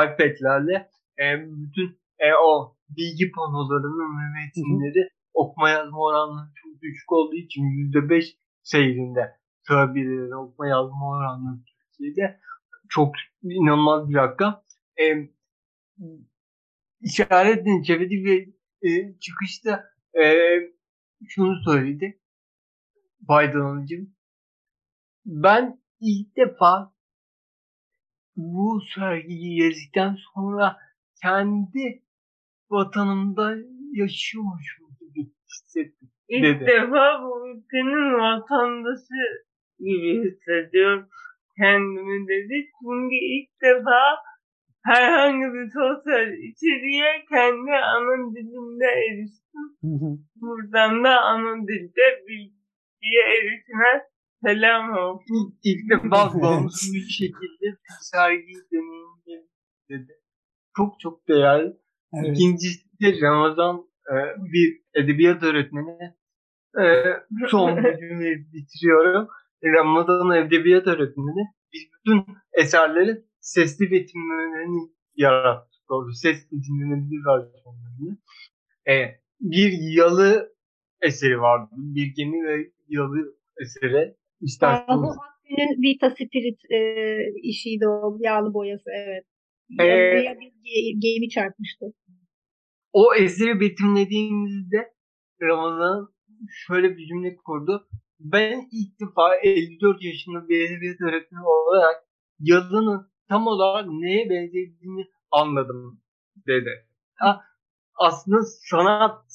iPad'lerle 0.04 0.89
e, 1.19 1.25
bütün 1.39 1.99
e, 2.19 2.34
o 2.45 2.75
bilgi 2.89 3.32
panolarının 3.32 4.19
ve 4.19 4.25
metinleri 4.39 5.10
okuma 5.34 5.69
yazma 5.69 5.97
oranları 6.01 6.47
çok 6.63 6.82
düşük 6.82 7.12
olduğu 7.12 7.36
için 7.36 7.62
%5 7.62 8.38
seyrinde 8.63 9.36
sığabilirlerin 9.67 10.32
okuma 10.32 10.67
yazma 10.67 11.10
oranları 11.10 11.60
Türkiye'de 11.65 12.39
çok 12.89 13.15
inanılmaz 13.43 14.10
bir 14.10 14.15
rakam. 14.15 14.63
E, 14.99 15.04
işaretin 17.01 17.84
çevirdiği 17.84 18.25
bir 18.25 18.54
e, 18.89 19.19
çıkışta 19.19 19.84
e, 20.13 20.23
şunu 21.28 21.56
söyledi 21.65 22.19
Biden 23.21 23.62
Hanımcığım. 23.62 24.15
Ben 25.25 25.82
ilk 25.99 26.38
defa 26.38 26.93
bu 28.36 28.82
sergiyi 28.95 29.56
gezdikten 29.56 30.17
sonra 30.34 30.78
kendi 31.21 32.04
vatanımda 32.69 33.56
yaşıyormuşum 33.93 34.88
gibi 34.99 35.32
hissettim. 35.47 36.10
İlk 36.30 36.43
dedi. 36.43 36.65
defa 36.67 37.21
bu 37.23 37.49
ülkenin 37.49 38.19
vatandaşı 38.19 39.21
gibi 39.80 40.23
hissediyorum 40.23 41.10
kendimi 41.58 42.28
dedi. 42.28 42.69
Çünkü 42.80 43.15
ilk 43.15 43.62
defa 43.62 44.01
herhangi 44.86 45.48
bir 45.54 45.67
sosyal 45.80 46.28
içeriğe 46.50 47.12
kendi 47.30 47.71
ana 47.71 48.36
dilimde 48.36 48.89
eriştim. 49.06 49.65
Buradan 50.36 51.04
da 51.04 51.21
ana 51.21 51.67
dilde 51.67 52.06
bilgiye 52.28 53.24
erişime 53.38 53.93
selam 54.45 54.98
olsun. 54.98 55.60
İlk, 55.63 55.91
defa 55.91 56.32
bağımsız 56.41 56.93
bir 56.93 57.10
şekilde 57.10 57.65
bir 57.65 57.95
sergiyi 58.02 58.62
deneyimledim 58.71 59.50
dedi. 59.89 60.13
Çok 60.78 61.00
çok 61.00 61.28
değerli. 61.28 61.74
Evet. 62.13 62.38
İkincisi 62.38 62.86
de 63.02 63.21
Ramazan 63.21 63.76
e, 64.12 64.15
bir 64.54 64.82
edebiyat 65.04 65.43
öğretmeni. 65.43 66.15
E, 66.82 66.84
son 67.48 67.76
cümleyi 68.00 68.38
bitiriyorum. 68.54 69.28
Ramazan 69.63 70.32
edebiyat 70.32 70.88
öğretmeni. 70.88 71.43
Biz 71.74 71.84
bütün 71.93 72.26
eserlerin 72.54 73.26
sesli 73.45 73.91
betimlemelerini 73.91 74.89
yarattık. 75.15 75.81
Doğru. 75.89 76.13
Ses 76.13 76.51
dinlenebilir 76.51 77.21
versiyonlarını. 77.25 78.17
E, 78.88 78.95
bir 79.41 79.71
yalı 79.97 80.55
eseri 81.01 81.41
vardı. 81.41 81.69
Bir 81.77 82.08
gemi 82.15 82.47
ve 82.47 82.71
yalı 82.89 83.36
eseri. 83.62 84.15
İsterseniz 84.41 85.01
bu 85.01 85.10
Hakkı'nın 85.10 85.81
Vita 85.84 86.10
Spirit 86.10 86.60
e, 86.71 86.79
işiydi 87.43 87.88
o 87.88 88.17
yağlı 88.19 88.53
boyası 88.53 88.89
evet. 89.05 89.25
Ee, 89.79 89.84
Yazıya 89.86 90.39
bir 90.39 90.51
ge- 90.51 90.99
gemi 90.99 91.29
çarpmıştı. 91.29 91.86
o 92.93 93.15
eseri 93.15 93.60
betimlediğimizde 93.60 94.93
Ramazan 95.41 96.13
şöyle 96.67 96.97
bir 96.97 97.08
cümle 97.08 97.36
kurdu. 97.36 97.88
Ben 98.19 98.67
ilk 98.71 98.99
defa 98.99 99.36
54 99.36 100.03
yaşında 100.03 100.47
bir 100.49 100.60
edebiyat 100.69 101.01
öğretmeni 101.01 101.43
olarak 101.43 101.95
yazının 102.39 103.12
tam 103.29 103.47
olarak 103.47 103.89
neye 103.89 104.29
benzediğini 104.29 105.07
anladım 105.31 106.01
dedi. 106.47 106.88
Ha, 107.15 107.41
aslında 107.95 108.38
sanat 108.43 109.25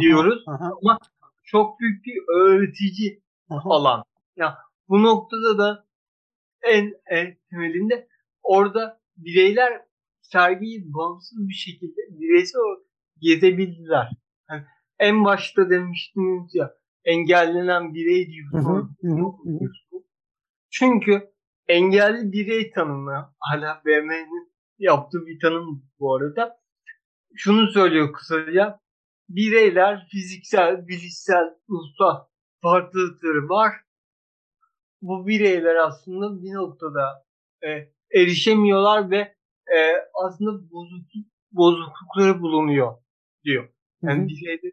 diyoruz 0.00 0.44
ama 0.46 0.98
çok 1.44 1.80
büyük 1.80 2.04
bir 2.04 2.18
öğretici 2.36 3.22
alan. 3.50 4.04
Ya 4.36 4.58
bu 4.88 5.02
noktada 5.02 5.58
da 5.58 5.86
en, 6.62 6.94
en 7.06 7.36
temelinde 7.50 8.08
orada 8.42 9.00
bireyler 9.16 9.82
sergiyi 10.20 10.94
bağımsız 10.94 11.48
bir 11.48 11.54
şekilde 11.54 12.00
bireysel 12.10 12.60
olarak 12.60 12.86
gezebildiler. 13.20 14.08
Yani 14.50 14.64
en 14.98 15.24
başta 15.24 15.70
demiştiniz 15.70 16.54
ya 16.54 16.74
engellenen 17.04 17.94
birey 17.94 18.32
diyorsunuz. 18.32 18.90
Çünkü 20.70 21.31
engelli 21.72 22.32
birey 22.32 22.70
tanımı 22.70 23.34
hala 23.38 23.82
BM'nin 23.86 24.52
yaptığı 24.78 25.26
bir 25.26 25.40
tanım 25.40 25.84
bu 25.98 26.16
arada. 26.16 26.60
Şunu 27.34 27.66
söylüyor 27.70 28.12
kısaca. 28.12 28.80
Bireyler 29.28 30.06
fiziksel, 30.10 30.88
bilişsel, 30.88 31.44
ruhsal 31.70 32.26
farklılıkları 32.62 33.48
var. 33.48 33.72
Bu 35.02 35.26
bireyler 35.26 35.74
aslında 35.74 36.42
bir 36.42 36.54
noktada 36.54 37.26
e, 37.62 37.68
erişemiyorlar 38.20 39.10
ve 39.10 39.18
e, 39.76 39.78
aslında 40.24 40.70
bozukluk, 40.70 41.26
bozuklukları 41.52 42.42
bulunuyor 42.42 42.92
diyor. 43.44 43.68
Yani 44.02 44.28
bireyler 44.28 44.72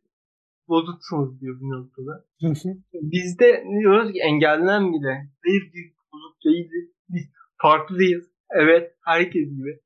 bozuksunuz 0.68 1.42
diyor 1.42 1.60
bir 1.62 1.66
noktada. 1.66 2.26
Hı 2.42 2.48
hı. 2.48 2.78
Biz 2.94 3.40
de 3.40 3.64
diyoruz 3.80 4.14
ki 4.14 4.20
engellenen 4.20 4.94
bile 4.94 5.30
hayır 5.46 5.74
bir 5.74 5.99
bozuk 6.14 6.44
değiliz. 6.46 6.90
Biz 7.10 7.30
farklıyız. 7.62 8.26
Evet 8.50 8.96
herkes 9.06 9.50
gibi 9.50 9.80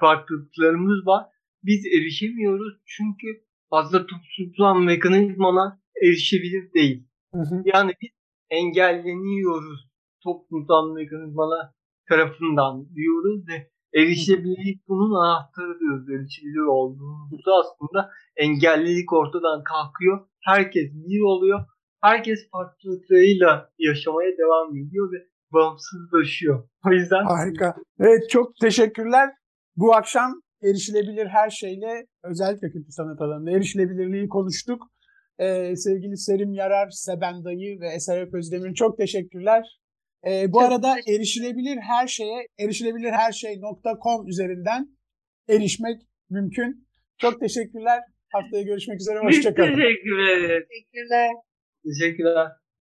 farklılıklarımız 0.00 1.06
var. 1.06 1.26
Biz 1.62 1.86
erişemiyoruz 1.86 2.74
çünkü 2.86 3.26
fazla 3.70 4.06
tutulan 4.06 4.82
mekanizmalar 4.82 5.72
erişebilir 6.02 6.72
değil. 6.74 7.06
Hı 7.34 7.40
hı. 7.40 7.62
Yani 7.64 7.92
biz 8.02 8.10
engelleniyoruz 8.50 9.90
toplumsal 10.22 10.92
mekanizmalar 10.94 11.66
tarafından 12.08 12.94
diyoruz 12.94 13.48
ve 13.48 13.70
erişebilirlik 13.94 14.88
bunun 14.88 15.14
anahtarı 15.14 15.80
diyoruz. 15.80 16.10
Erişebilir 16.10 16.66
olduğumuzda 16.66 17.52
aslında 17.60 18.10
engellilik 18.36 19.12
ortadan 19.12 19.62
kalkıyor. 19.64 20.26
Herkes 20.40 20.92
bir 20.92 21.20
oluyor. 21.20 21.60
Herkes 22.02 22.50
farklılıklarıyla 22.50 23.72
yaşamaya 23.78 24.38
devam 24.38 24.76
ediyor 24.76 25.12
ve 25.12 25.29
bağımsızlaşıyor. 25.52 26.68
O 26.86 26.92
yüzden 26.92 27.24
Harika. 27.24 27.74
Evet 28.00 28.30
çok 28.30 28.56
teşekkürler. 28.60 29.30
Bu 29.76 29.94
akşam 29.94 30.32
erişilebilir 30.62 31.26
her 31.26 31.50
şeyle 31.50 32.06
özellikle 32.24 32.70
kültür 32.70 32.90
sanat 32.90 33.20
alanında 33.20 33.50
erişilebilirliği 33.50 34.28
konuştuk. 34.28 34.82
Ee, 35.38 35.76
sevgili 35.76 36.16
Serim 36.16 36.52
Yarar, 36.52 36.90
Seben 36.90 37.44
Dayı 37.44 37.80
ve 37.80 37.88
Eser 37.88 38.28
Özdemir 38.38 38.74
çok 38.74 38.98
teşekkürler. 38.98 39.80
Ee, 40.26 40.52
bu 40.52 40.60
Çok 40.60 40.62
arada 40.62 40.96
erişilebilir 41.08 41.76
her 41.76 42.06
şeye 42.06 42.46
erişilebilirherşey.com 42.58 44.28
üzerinden 44.28 44.88
erişmek 45.48 46.02
mümkün. 46.30 46.88
Çok 47.18 47.40
teşekkürler. 47.40 48.00
Haftaya 48.32 48.62
görüşmek 48.62 49.00
üzere. 49.00 49.18
Hoşçakalın. 49.18 49.68
teşekkür 49.68 50.18
ederiz. 50.18 50.66
Teşekkürler. 50.68 51.30
teşekkürler. 51.84 52.59